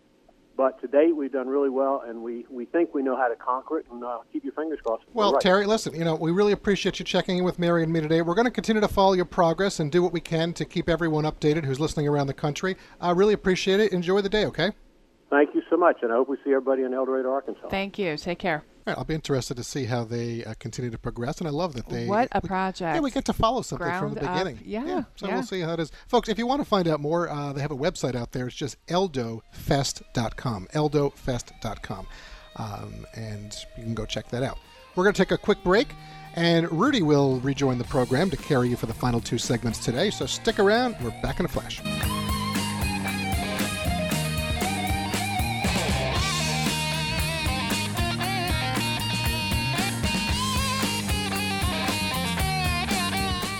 [0.57, 3.35] But to date, we've done really well, and we, we think we know how to
[3.35, 3.85] conquer it.
[3.91, 5.03] And uh, keep your fingers crossed.
[5.13, 5.41] Well, right.
[5.41, 8.21] Terry, listen, you know, we really appreciate you checking in with Mary and me today.
[8.21, 10.87] We're going to continue to follow your progress and do what we can to keep
[10.87, 12.77] everyone updated who's listening around the country.
[13.01, 13.91] I really appreciate it.
[13.91, 14.71] Enjoy the day, okay?
[15.29, 17.67] Thank you so much, and I hope we see everybody in El Dorado, Arkansas.
[17.69, 18.15] Thank you.
[18.15, 18.63] Take care.
[18.85, 21.73] Right, I'll be interested to see how they uh, continue to progress, and I love
[21.73, 22.05] that they.
[22.05, 22.95] What a we, project!
[22.95, 24.57] Yeah, we get to follow something Ground from the beginning.
[24.57, 24.63] Up.
[24.63, 25.03] Yeah, yeah.
[25.15, 25.33] So yeah.
[25.33, 26.29] we'll see how it is, folks.
[26.29, 28.45] If you want to find out more, uh, they have a website out there.
[28.45, 30.67] It's just eldofest.com.
[30.71, 32.07] Eldofest.com,
[32.57, 34.59] um, and you can go check that out.
[34.95, 35.87] We're going to take a quick break,
[36.35, 40.11] and Rudy will rejoin the program to carry you for the final two segments today.
[40.11, 40.95] So stick around.
[41.01, 41.81] We're back in a flash.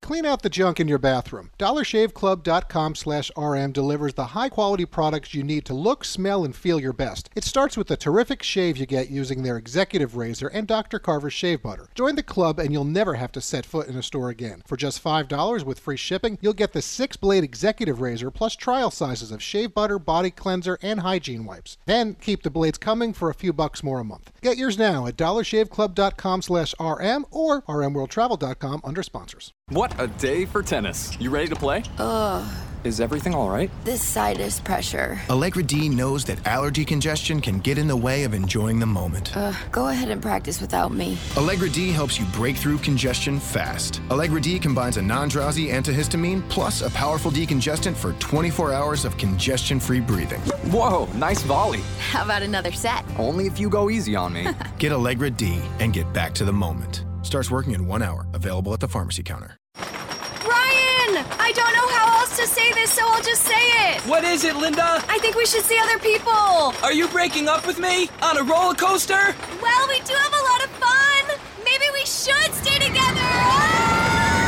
[0.00, 1.50] Clean out the junk in your bathroom.
[1.58, 6.80] DollarShaveClub.com slash RM delivers the high quality products you need to look, smell, and feel
[6.80, 7.28] your best.
[7.36, 10.98] It starts with the terrific shave you get using their executive razor and Dr.
[10.98, 11.88] Carver's shave butter.
[11.94, 14.62] Join the club and you'll never have to set foot in a store again.
[14.66, 18.90] For just $5 with free shipping, you'll get the six blade executive razor plus trial
[18.90, 21.76] sizes of shave butter, body cleanser, and hygiene wipes.
[21.84, 24.32] Then keep the blades coming for a few bucks more a month.
[24.40, 29.52] Get yours now at dollarshaveclub.com slash RM or rmworldtravel.com under sponsors.
[29.70, 31.14] What a day for tennis.
[31.20, 31.82] You ready to play?
[31.98, 32.42] Ugh.
[32.84, 33.70] Is everything all right?
[33.84, 35.20] This sinus pressure.
[35.28, 39.36] Allegra D knows that allergy congestion can get in the way of enjoying the moment.
[39.36, 41.18] Uh, go ahead and practice without me.
[41.36, 44.00] Allegra D helps you break through congestion fast.
[44.10, 49.18] Allegra D combines a non drowsy antihistamine plus a powerful decongestant for 24 hours of
[49.18, 50.40] congestion free breathing.
[50.72, 51.82] Whoa, nice volley.
[52.10, 53.04] How about another set?
[53.18, 54.48] Only if you go easy on me.
[54.78, 57.04] get Allegra D and get back to the moment.
[57.28, 58.26] Starts working in one hour.
[58.32, 59.58] Available at the pharmacy counter.
[59.76, 61.26] Ryan!
[61.38, 64.00] I don't know how else to say this, so I'll just say it.
[64.08, 65.04] What is it, Linda?
[65.10, 66.32] I think we should see other people.
[66.32, 68.08] Are you breaking up with me?
[68.22, 69.34] On a roller coaster?
[69.60, 71.36] Well, we do have a lot of fun.
[71.66, 73.20] Maybe we should stay together.
[73.20, 74.38] Ah!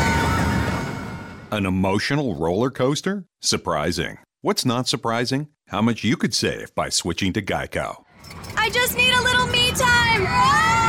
[1.53, 3.27] An emotional roller coaster?
[3.43, 4.17] Surprising.
[4.41, 5.49] What's not surprising?
[5.69, 8.05] How much you could save by switching to Geico.
[8.57, 10.25] I just need a little me time.
[10.27, 10.80] Ah!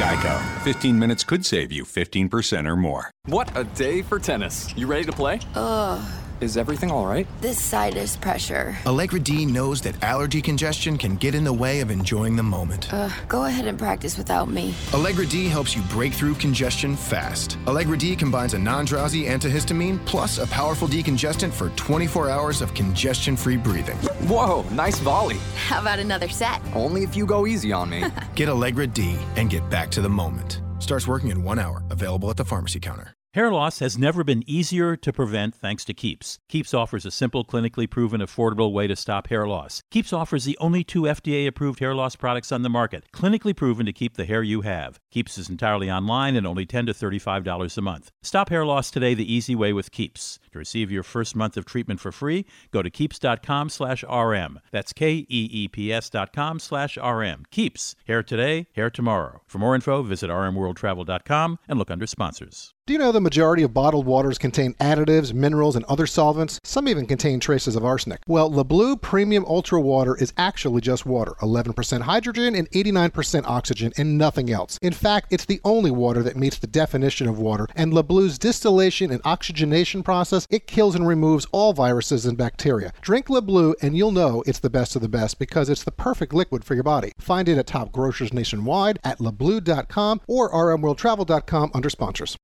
[0.00, 0.40] Geico.
[0.62, 3.10] 15 minutes could save you 15% or more.
[3.26, 4.74] What a day for tennis.
[4.74, 5.40] You ready to play?
[5.54, 6.02] Ugh.
[6.40, 7.26] Is everything all right?
[7.42, 8.74] This sinus pressure.
[8.86, 12.90] Allegra D knows that allergy congestion can get in the way of enjoying the moment.
[12.90, 14.74] Uh, go ahead and practice without me.
[14.94, 17.58] Allegra D helps you break through congestion fast.
[17.66, 22.72] Allegra D combines a non drowsy antihistamine plus a powerful decongestant for 24 hours of
[22.72, 23.98] congestion free breathing.
[24.28, 25.38] Whoa, nice volley.
[25.54, 26.60] How about another set?
[26.74, 28.04] Only if you go easy on me.
[28.34, 30.60] get Allegra D and get back to the moment.
[30.78, 31.82] Starts working in one hour.
[31.90, 33.14] Available at the pharmacy counter.
[33.32, 36.40] Hair loss has never been easier to prevent thanks to Keeps.
[36.48, 39.84] Keeps offers a simple, clinically proven, affordable way to stop hair loss.
[39.92, 43.86] Keeps offers the only two FDA approved hair loss products on the market, clinically proven
[43.86, 44.98] to keep the hair you have.
[45.12, 48.10] Keeps is entirely online and only 10 to $35 a month.
[48.20, 50.40] Stop hair loss today the easy way with Keeps.
[50.50, 54.58] To receive your first month of treatment for free, go to keeps.com slash RM.
[54.72, 57.44] That's K-E-E-P-S dot com slash RM.
[57.52, 57.94] Keeps.
[58.08, 59.42] Hair today, hair tomorrow.
[59.46, 62.74] For more info, visit rmworldtravel.com and look under sponsors.
[62.90, 66.58] Do you know the majority of bottled waters contain additives, minerals, and other solvents?
[66.64, 68.18] Some even contain traces of arsenic.
[68.26, 74.18] Well, LeBleu Premium Ultra Water is actually just water 11% hydrogen and 89% oxygen, and
[74.18, 74.76] nothing else.
[74.82, 79.12] In fact, it's the only water that meets the definition of water, and LeBleu's distillation
[79.12, 82.92] and oxygenation process it kills and removes all viruses and bacteria.
[83.02, 86.34] Drink LeBleu, and you'll know it's the best of the best because it's the perfect
[86.34, 87.12] liquid for your body.
[87.20, 92.36] Find it at top grocers nationwide, at lebleu.com, or rmworldtravel.com under sponsors.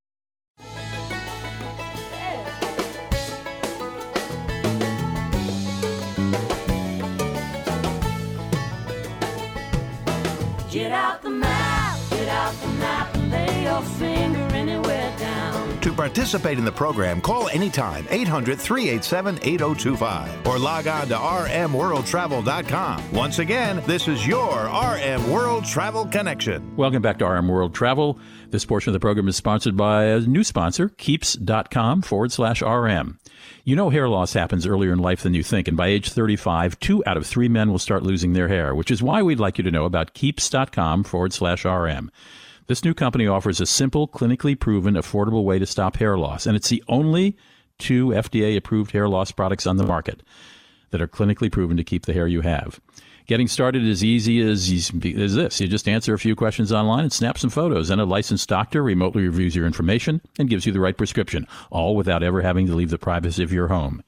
[10.76, 12.95] Get out the map, get out the map,
[15.86, 23.12] To participate in the program, call anytime 800 387 8025 or log on to rmworldtravel.com.
[23.12, 26.74] Once again, this is your RM World Travel Connection.
[26.76, 28.18] Welcome back to RM World Travel.
[28.50, 33.20] This portion of the program is sponsored by a new sponsor, keeps.com forward slash RM.
[33.62, 36.80] You know hair loss happens earlier in life than you think, and by age 35,
[36.80, 39.56] two out of three men will start losing their hair, which is why we'd like
[39.56, 42.10] you to know about keeps.com forward slash RM.
[42.68, 46.56] This new company offers a simple, clinically proven, affordable way to stop hair loss, and
[46.56, 47.36] it's the only
[47.78, 50.22] two FDA approved hair loss products on the market
[50.90, 52.80] that are clinically proven to keep the hair you have.
[53.26, 55.60] Getting started is easy as, as this.
[55.60, 58.82] You just answer a few questions online and snap some photos, and a licensed doctor
[58.82, 62.74] remotely reviews your information and gives you the right prescription, all without ever having to
[62.74, 64.02] leave the privacy of your home.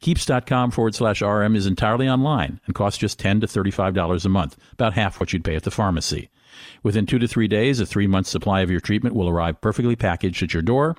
[0.00, 4.56] Keeps.com forward slash RM is entirely online and costs just 10 to $35 a month,
[4.72, 6.28] about half what you'd pay at the pharmacy.
[6.82, 9.96] Within two to three days, a three month supply of your treatment will arrive perfectly
[9.96, 10.96] packaged at your door.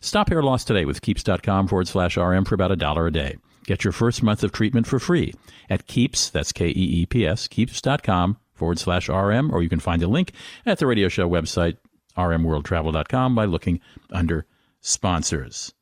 [0.00, 3.36] Stop hair loss today with Keeps.com forward slash RM for about a dollar a day.
[3.64, 5.32] Get your first month of treatment for free
[5.70, 9.80] at Keeps, that's K E E P S, Keeps.com forward slash RM, or you can
[9.80, 10.32] find a link
[10.66, 11.76] at the radio show website,
[12.16, 14.46] rmworldtravel.com, by looking under
[14.80, 15.72] sponsors.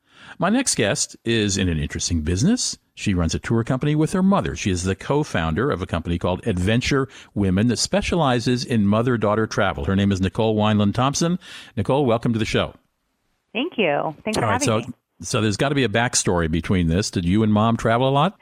[0.41, 2.78] My next guest is in an interesting business.
[2.95, 4.57] She runs a tour company with her mother.
[4.57, 9.18] She is the co founder of a company called Adventure Women that specializes in mother
[9.18, 9.84] daughter travel.
[9.84, 11.38] Her name is Nicole Wineland Thompson.
[11.76, 12.72] Nicole, welcome to the show.
[13.53, 14.16] Thank you.
[14.24, 14.95] Thanks All for right, having so, me.
[15.20, 17.11] So there's got to be a backstory between this.
[17.11, 18.38] Did you and mom travel a lot?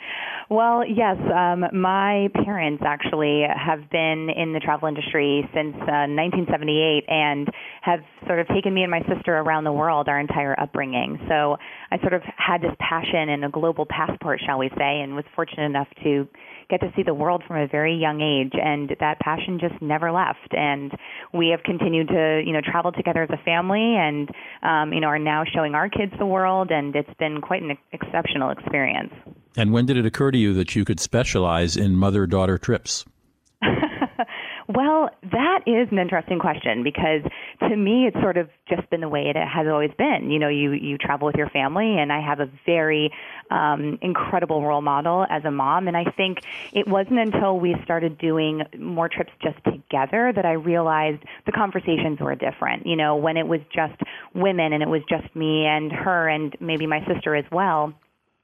[0.50, 1.16] Well, yes.
[1.18, 7.48] Um, my parents actually have been in the travel industry since uh, 1978 and
[7.82, 11.18] have sort of taken me and my sister around the world our entire upbringing.
[11.28, 11.58] So
[11.90, 15.26] I sort of had this passion and a global passport, shall we say, and was
[15.36, 16.26] fortunate enough to
[16.70, 20.12] get to see the world from a very young age and that passion just never
[20.12, 20.92] left and
[21.32, 24.30] we have continued to you know travel together as a family and
[24.62, 27.76] um, you know are now showing our kids the world and it's been quite an
[27.92, 29.12] exceptional experience
[29.56, 33.04] And when did it occur to you that you could specialize in mother daughter trips?
[34.70, 37.22] Well, that is an interesting question because
[37.60, 40.30] to me it's sort of just been the way it has always been.
[40.30, 43.10] You know, you you travel with your family and I have a very
[43.50, 46.40] um incredible role model as a mom and I think
[46.74, 52.20] it wasn't until we started doing more trips just together that I realized the conversations
[52.20, 52.86] were different.
[52.86, 53.98] You know, when it was just
[54.34, 57.94] women and it was just me and her and maybe my sister as well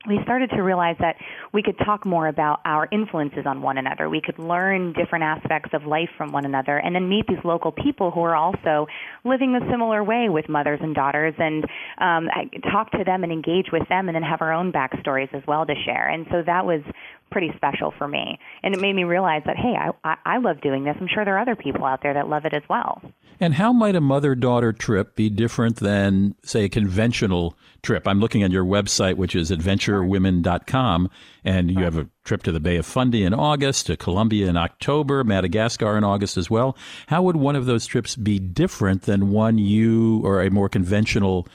[0.06, 1.16] we started to realize that
[1.52, 4.08] we could talk more about our influences on one another.
[4.08, 7.72] We could learn different aspects of life from one another and then meet these local
[7.72, 8.86] people who are also
[9.24, 11.64] living a similar way with mothers and daughters and
[11.98, 12.28] um,
[12.70, 15.64] talk to them and engage with them and then have our own backstories as well
[15.64, 16.08] to share.
[16.08, 16.82] And so that was
[17.30, 18.38] pretty special for me.
[18.62, 19.74] And it made me realize that, hey,
[20.04, 20.94] I, I, love doing this.
[21.00, 23.02] I'm sure there are other people out there that love it as well.
[23.40, 28.08] And how might a mother daughter trip be different than, say, a conventional trip?
[28.08, 31.10] I'm looking at your website, which is adventurewomen.com,
[31.44, 34.56] and you have a trip to the Bay of Fundy in August, to Colombia in
[34.56, 36.76] October, Madagascar in August as well.
[37.06, 41.46] How would one of those trips be different than one you or a more conventional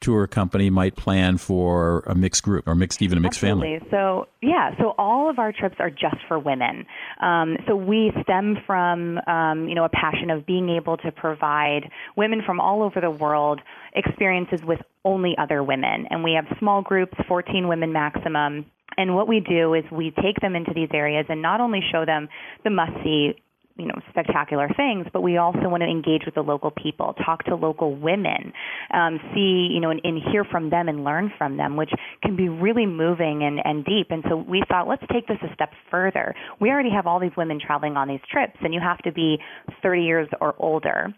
[0.00, 3.78] tour company might plan for a mixed group or mixed even a mixed Absolutely.
[3.78, 6.86] family so yeah so all of our trips are just for women
[7.20, 11.90] um, so we stem from um, you know a passion of being able to provide
[12.16, 13.60] women from all over the world
[13.94, 14.78] experiences with
[15.08, 19.74] only other women and we have small groups 14 women maximum and what we do
[19.74, 22.28] is we take them into these areas and not only show them
[22.64, 23.34] the must see
[23.78, 27.44] you know spectacular things, but we also want to engage with the local people, talk
[27.44, 28.52] to local women,
[28.92, 31.90] um, see you know and, and hear from them and learn from them, which
[32.22, 34.08] can be really moving and, and deep.
[34.10, 36.34] And so we thought, let's take this a step further.
[36.60, 39.38] We already have all these women traveling on these trips, and you have to be
[39.82, 41.14] 30 years or older.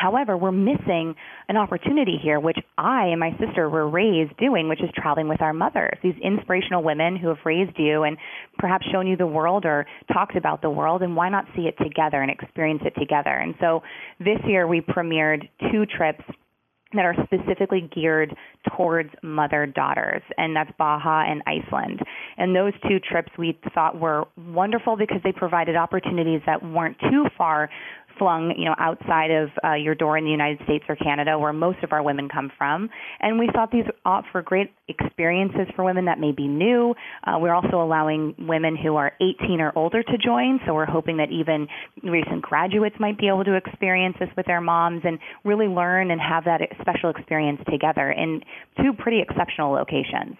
[0.00, 1.14] However, we're missing
[1.48, 5.42] an opportunity here, which I and my sister were raised doing, which is traveling with
[5.42, 8.16] our mothers, these inspirational women who have raised you and
[8.58, 11.76] perhaps shown you the world or talked about the world, and why not see it
[11.82, 13.30] together and experience it together?
[13.30, 13.82] And so
[14.18, 16.24] this year we premiered two trips
[16.92, 18.34] that are specifically geared
[18.76, 22.00] towards mother daughters, and that's Baja and Iceland.
[22.36, 27.26] And those two trips we thought were wonderful because they provided opportunities that weren't too
[27.38, 27.70] far
[28.18, 31.52] flung, you know, outside of uh, your door in the United States or Canada, where
[31.52, 32.90] most of our women come from.
[33.20, 36.94] And we thought these offer great experiences for women that may be new.
[37.24, 41.16] Uh, we're also allowing women who are 18 or older to join, so we're hoping
[41.18, 41.68] that even
[42.02, 46.20] recent graduates might be able to experience this with their moms and really learn and
[46.20, 48.42] have that special experience together in
[48.76, 50.36] two pretty exceptional locations.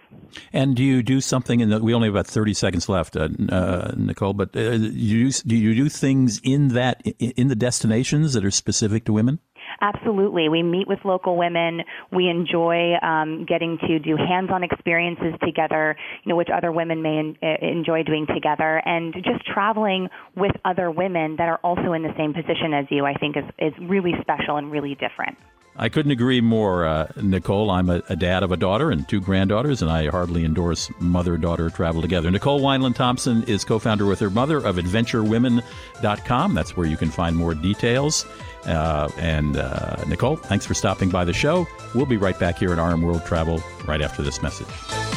[0.53, 1.81] And do you do something in the?
[1.81, 4.33] We only have about thirty seconds left, uh, uh, Nicole.
[4.33, 9.05] But uh, you do you do things in that in the destinations that are specific
[9.05, 9.39] to women?
[9.81, 10.49] Absolutely.
[10.49, 11.83] We meet with local women.
[12.13, 17.19] We enjoy um, getting to do hands-on experiences together, you know, which other women may
[17.19, 22.13] en- enjoy doing together, and just traveling with other women that are also in the
[22.19, 23.07] same position as you.
[23.07, 25.39] I think is is really special and really different.
[25.77, 27.71] I couldn't agree more, uh, Nicole.
[27.71, 31.37] I'm a, a, dad of a daughter and two granddaughters, and I hardly endorse mother
[31.37, 32.31] daughter travel together.
[32.31, 36.55] Nicole Wineland Thompson is co founder with her mother of AdventureWomen.com.
[36.55, 38.27] That's where you can find more details.
[38.67, 41.67] Uh, and uh, Nicole, thanks for stopping by the show.
[41.95, 45.10] We'll be right back here at RM World Travel right after this message.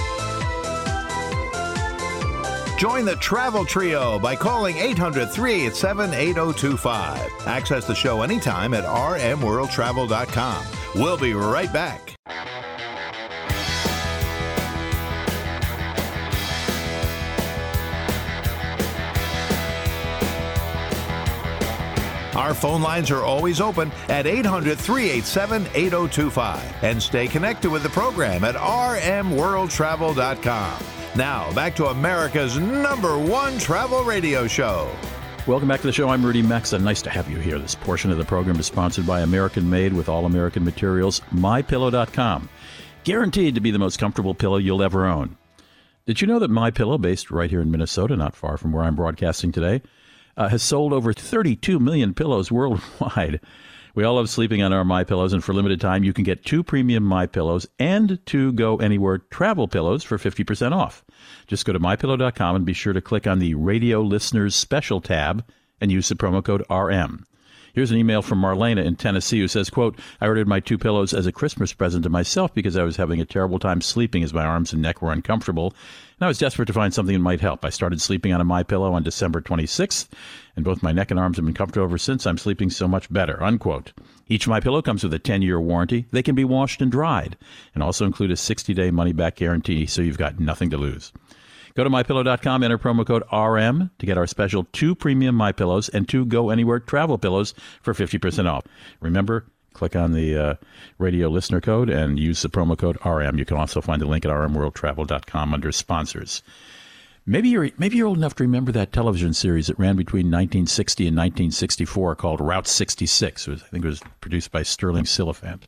[2.84, 7.48] Join the Travel Trio by calling 800 387 8025.
[7.48, 10.66] Access the show anytime at rmworldtravel.com.
[10.96, 12.14] We'll be right back.
[22.36, 26.84] Our phone lines are always open at 800 387 8025.
[26.84, 30.93] And stay connected with the program at rmworldtravel.com.
[31.16, 34.92] Now, back to America's number one travel radio show.
[35.46, 36.10] Welcome back to the show.
[36.10, 36.80] I'm Rudy Maxa.
[36.80, 37.60] Nice to have you here.
[37.60, 42.50] This portion of the program is sponsored by American Made with all American materials, mypillow.com.
[43.04, 45.38] Guaranteed to be the most comfortable pillow you'll ever own.
[46.08, 48.84] Did you know that My Pillow, based right here in Minnesota, not far from where
[48.84, 49.84] I'm broadcasting today,
[50.36, 53.40] uh, has sold over 32 million pillows worldwide?
[53.96, 56.44] We all love sleeping on our My Pillows, and for limited time, you can get
[56.44, 61.06] two premium My Pillows and two Go Anywhere travel pillows for 50% off.
[61.46, 65.46] Just go to mypillow.com and be sure to click on the Radio Listeners Special tab
[65.80, 67.24] and use the promo code RM.
[67.74, 71.12] Here's an email from Marlena in Tennessee who says, quote, I ordered my two pillows
[71.12, 74.32] as a Christmas present to myself because I was having a terrible time sleeping as
[74.32, 75.74] my arms and neck were uncomfortable.
[76.20, 77.66] And I was desperate to find something that might help.
[77.66, 80.08] I started sleeping on a My Pillow on December 26th,
[80.56, 82.28] and both my neck and arms have been comfortable ever since.
[82.28, 83.92] I'm sleeping so much better, unquote.
[84.28, 86.06] Each My Pillow comes with a 10-year warranty.
[86.12, 87.36] They can be washed and dried,
[87.74, 91.12] and also include a 60-day money-back guarantee, so you've got nothing to lose.
[91.76, 95.90] Go to mypillow.com, enter promo code RM to get our special two premium My Pillows
[95.90, 98.66] and two Go Anywhere travel pillows for 50% off.
[99.00, 100.56] Remember, click on the uh,
[101.00, 103.40] radio listener code and use the promo code RM.
[103.40, 106.44] You can also find the link at rmworldtravel.com under sponsors.
[107.26, 111.08] Maybe you're maybe you're old enough to remember that television series that ran between 1960
[111.08, 113.48] and 1964 called Route 66.
[113.48, 115.62] Was, I think it was produced by Stirling Silliphant.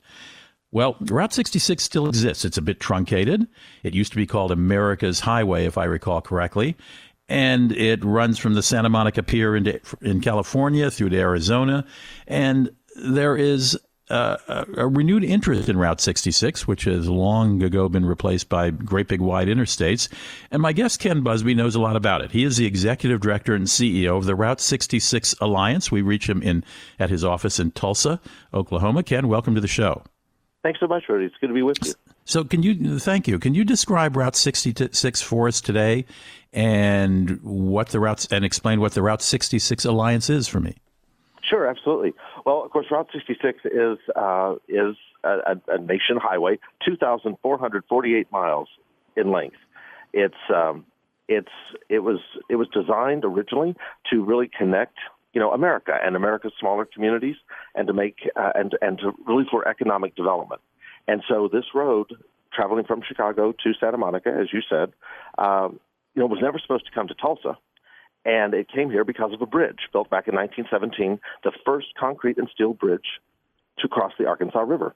[0.75, 2.43] Well, Route 66 still exists.
[2.43, 3.47] It's a bit truncated.
[3.83, 6.75] It used to be called America's Highway, if I recall correctly.
[7.29, 11.85] And it runs from the Santa Monica Pier into, in California through to Arizona.
[12.27, 14.35] And there is uh,
[14.75, 19.21] a renewed interest in Route 66, which has long ago been replaced by great big
[19.21, 20.09] wide interstates.
[20.51, 22.31] And my guest, Ken Busby, knows a lot about it.
[22.31, 25.89] He is the executive director and CEO of the Route 66 Alliance.
[25.89, 26.65] We reach him in
[26.99, 28.19] at his office in Tulsa,
[28.53, 29.03] Oklahoma.
[29.03, 30.03] Ken, welcome to the show.
[30.65, 31.25] Thanks so much, Rudy.
[31.25, 31.93] It's good to be with you.
[32.23, 33.37] So, can you thank you?
[33.37, 36.05] Can you describe Route 66 for us today,
[36.53, 40.75] and what the routes and explain what the Route 66 Alliance is for me?
[41.47, 42.13] Sure, absolutely.
[42.47, 48.67] Well, of course, Route 66 is uh, is a, a, nation highway, 2,448 miles
[49.15, 49.57] in length.
[50.13, 50.83] It's um,
[51.27, 51.47] it's
[51.89, 53.75] it was it was designed originally
[54.11, 54.97] to really connect
[55.35, 57.35] you know America and America's smaller communities,
[57.75, 60.61] and to make uh, and and to really for economic development.
[61.07, 62.07] And so this road
[62.51, 64.93] traveling from Chicago to Santa Monica, as you said,
[65.37, 65.79] um,
[66.15, 67.57] you know, was never supposed to come to Tulsa.
[68.23, 72.37] And it came here because of a bridge built back in 1917, the first concrete
[72.39, 73.19] and steel bridge
[73.79, 74.95] to cross the Arkansas River.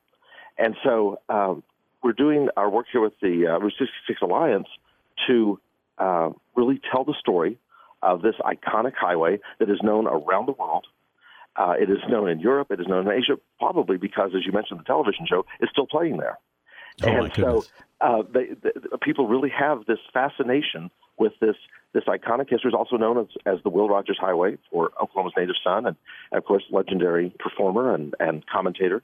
[0.58, 1.62] And so um,
[2.02, 4.68] we're doing our work here with the uh, Route 66 Alliance
[5.28, 5.60] to
[6.00, 7.60] uh, really tell the story
[8.02, 10.86] of this iconic highway that is known around the world.
[11.56, 12.72] Uh, it is known in Europe.
[12.72, 15.88] It is known in Asia, probably because, as you mentioned, the television show is still
[15.88, 16.38] playing there.
[17.04, 17.66] Oh, and so
[18.02, 21.56] uh, they, the, people really have this fascination with this
[21.93, 22.70] this iconic history.
[22.70, 25.95] It's also known as, as the Will Rogers Highway for Oklahoma's native son, and,
[26.32, 29.02] and of course, legendary performer and, and commentator.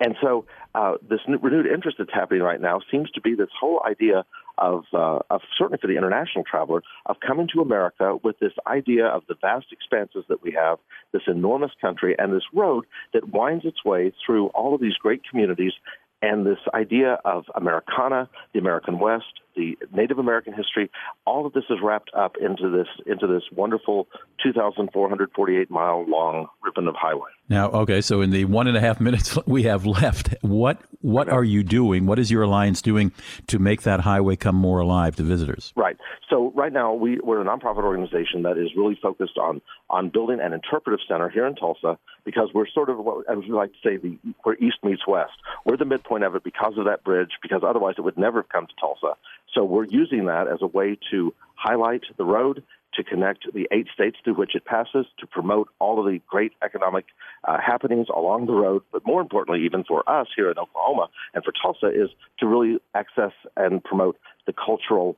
[0.00, 0.44] And so,
[0.74, 4.24] uh, this renewed interest that's happening right now seems to be this whole idea
[4.58, 9.06] of, uh, of certainly for the international traveler, of coming to America with this idea
[9.06, 10.78] of the vast expanses that we have,
[11.12, 15.22] this enormous country, and this road that winds its way through all of these great
[15.28, 15.72] communities
[16.20, 20.90] and this idea of Americana, the American West, the Native American history,
[21.26, 24.06] all of this is wrapped up into this into this wonderful
[24.42, 27.28] 2,448 mile long ribbon of highway.
[27.48, 31.28] Now, okay, so in the one and a half minutes we have left, what what
[31.28, 32.06] are you doing?
[32.06, 33.12] What is your alliance doing
[33.48, 35.72] to make that highway come more alive to visitors?
[35.76, 35.96] Right.
[36.30, 40.38] So right now we, we're a nonprofit organization that is really focused on on building
[40.40, 43.78] an interpretive center here in Tulsa because we're sort of what as we like to
[43.82, 45.32] say the where East meets West.
[45.64, 48.48] We're the midpoint of it because of that bridge, because otherwise it would never have
[48.48, 49.14] come to Tulsa.
[49.54, 52.62] So we're using that as a way to highlight the road,
[52.94, 56.52] to connect the eight states through which it passes, to promote all of the great
[56.62, 57.06] economic
[57.44, 61.44] uh, happenings along the road, but more importantly, even for us here in Oklahoma and
[61.44, 65.16] for Tulsa, is to really access and promote the cultural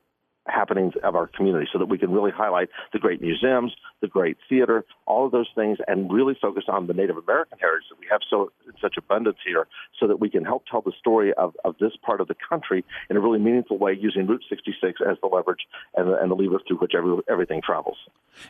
[0.51, 4.37] happenings of our community so that we can really highlight the great museums, the great
[4.49, 8.07] theater, all of those things, and really focus on the Native American heritage that we
[8.11, 9.67] have so in such abundance here
[9.99, 12.85] so that we can help tell the story of, of this part of the country
[13.09, 16.35] in a really meaningful way using Route 66 as the leverage and the, and the
[16.35, 17.97] lever through which every, everything travels.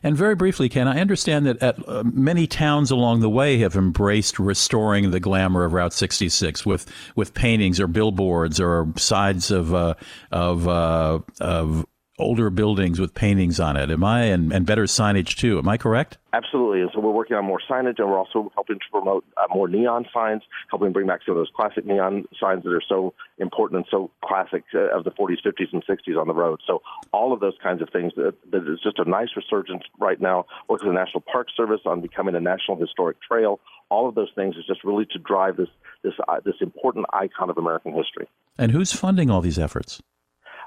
[0.03, 3.77] And very briefly, Ken, I understand that at, uh, many towns along the way have
[3.77, 6.87] embraced restoring the glamour of Route 66 with,
[7.17, 9.95] with paintings or billboards or sides of, uh,
[10.31, 11.87] of, uh, of
[12.21, 13.91] older buildings with paintings on it.
[13.91, 15.59] Am I and, and better signage too?
[15.59, 16.19] Am I correct?
[16.33, 16.83] Absolutely.
[16.83, 19.69] And so we're working on more signage, and we're also helping to promote uh, more
[19.69, 23.79] neon signs, helping bring back some of those classic neon signs that are so important
[23.79, 26.61] and so classic uh, of the 40s, 50s, and 60s on the road.
[26.67, 28.13] So all of those kinds of things.
[28.17, 30.47] That, that is just a nice resurgence right now.
[30.69, 33.61] Working with the National Park Service on becoming a national historic trail.
[33.89, 35.69] All of those things is just really to drive this
[36.03, 38.29] this uh, this important icon of American history.
[38.57, 40.03] And who's funding all these efforts?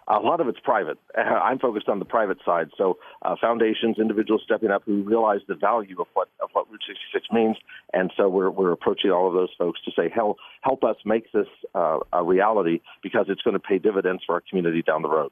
[0.08, 0.98] A lot of it's private.
[1.18, 2.70] I'm focused on the private side.
[2.78, 6.84] So uh, foundations, individuals stepping up who realize the value of what of what Route
[6.88, 7.58] 66 means,
[7.94, 11.32] and so we're we're approaching all of those folks to say, help help us make
[11.32, 15.10] this uh, a reality because it's going to pay dividends for our community down the
[15.10, 15.32] road.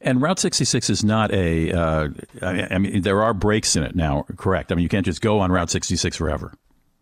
[0.00, 1.72] And Route 66 is not a.
[1.72, 2.08] Uh,
[2.42, 4.72] I mean, there are breaks in it now, correct?
[4.72, 6.52] I mean, you can't just go on Route 66 forever.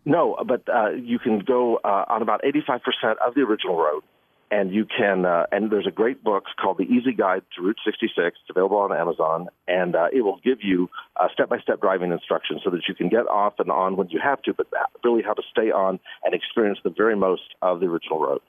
[0.05, 4.05] No, but uh, you can go uh, on about 85% of the original road
[4.51, 7.79] and you can uh, and there's a great book called the easy guide to route
[7.85, 9.49] 66 it's available on amazon.
[9.69, 13.27] And uh, it will give you uh, step-by-step driving instructions so that you can get
[13.29, 14.67] off and on when you have to but
[15.05, 18.41] really how to stay on and experience the very most of the original road.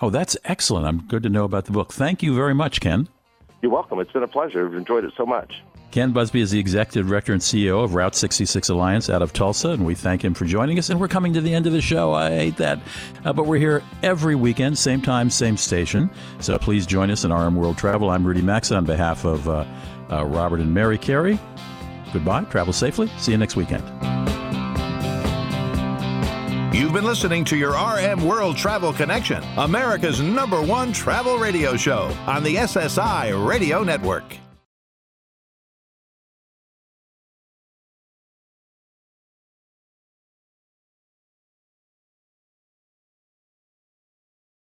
[0.00, 0.86] Oh that's excellent.
[0.86, 1.92] I'm good to know about the book.
[1.92, 3.08] Thank you very much ken.
[3.60, 4.00] You're welcome.
[4.00, 4.66] It's been a pleasure.
[4.66, 5.62] I've enjoyed it so much
[5.92, 9.68] Ken Busby is the executive director and CEO of Route 66 Alliance out of Tulsa,
[9.68, 10.88] and we thank him for joining us.
[10.88, 12.14] And we're coming to the end of the show.
[12.14, 12.80] I hate that.
[13.26, 16.10] Uh, but we're here every weekend, same time, same station.
[16.40, 18.08] So please join us in RM World Travel.
[18.08, 19.66] I'm Rudy Maxa on behalf of uh,
[20.10, 21.38] uh, Robert and Mary Carey.
[22.14, 22.44] Goodbye.
[22.44, 23.08] Travel safely.
[23.18, 23.84] See you next weekend.
[26.74, 32.04] You've been listening to your RM World Travel Connection, America's number one travel radio show
[32.26, 34.38] on the SSI Radio Network.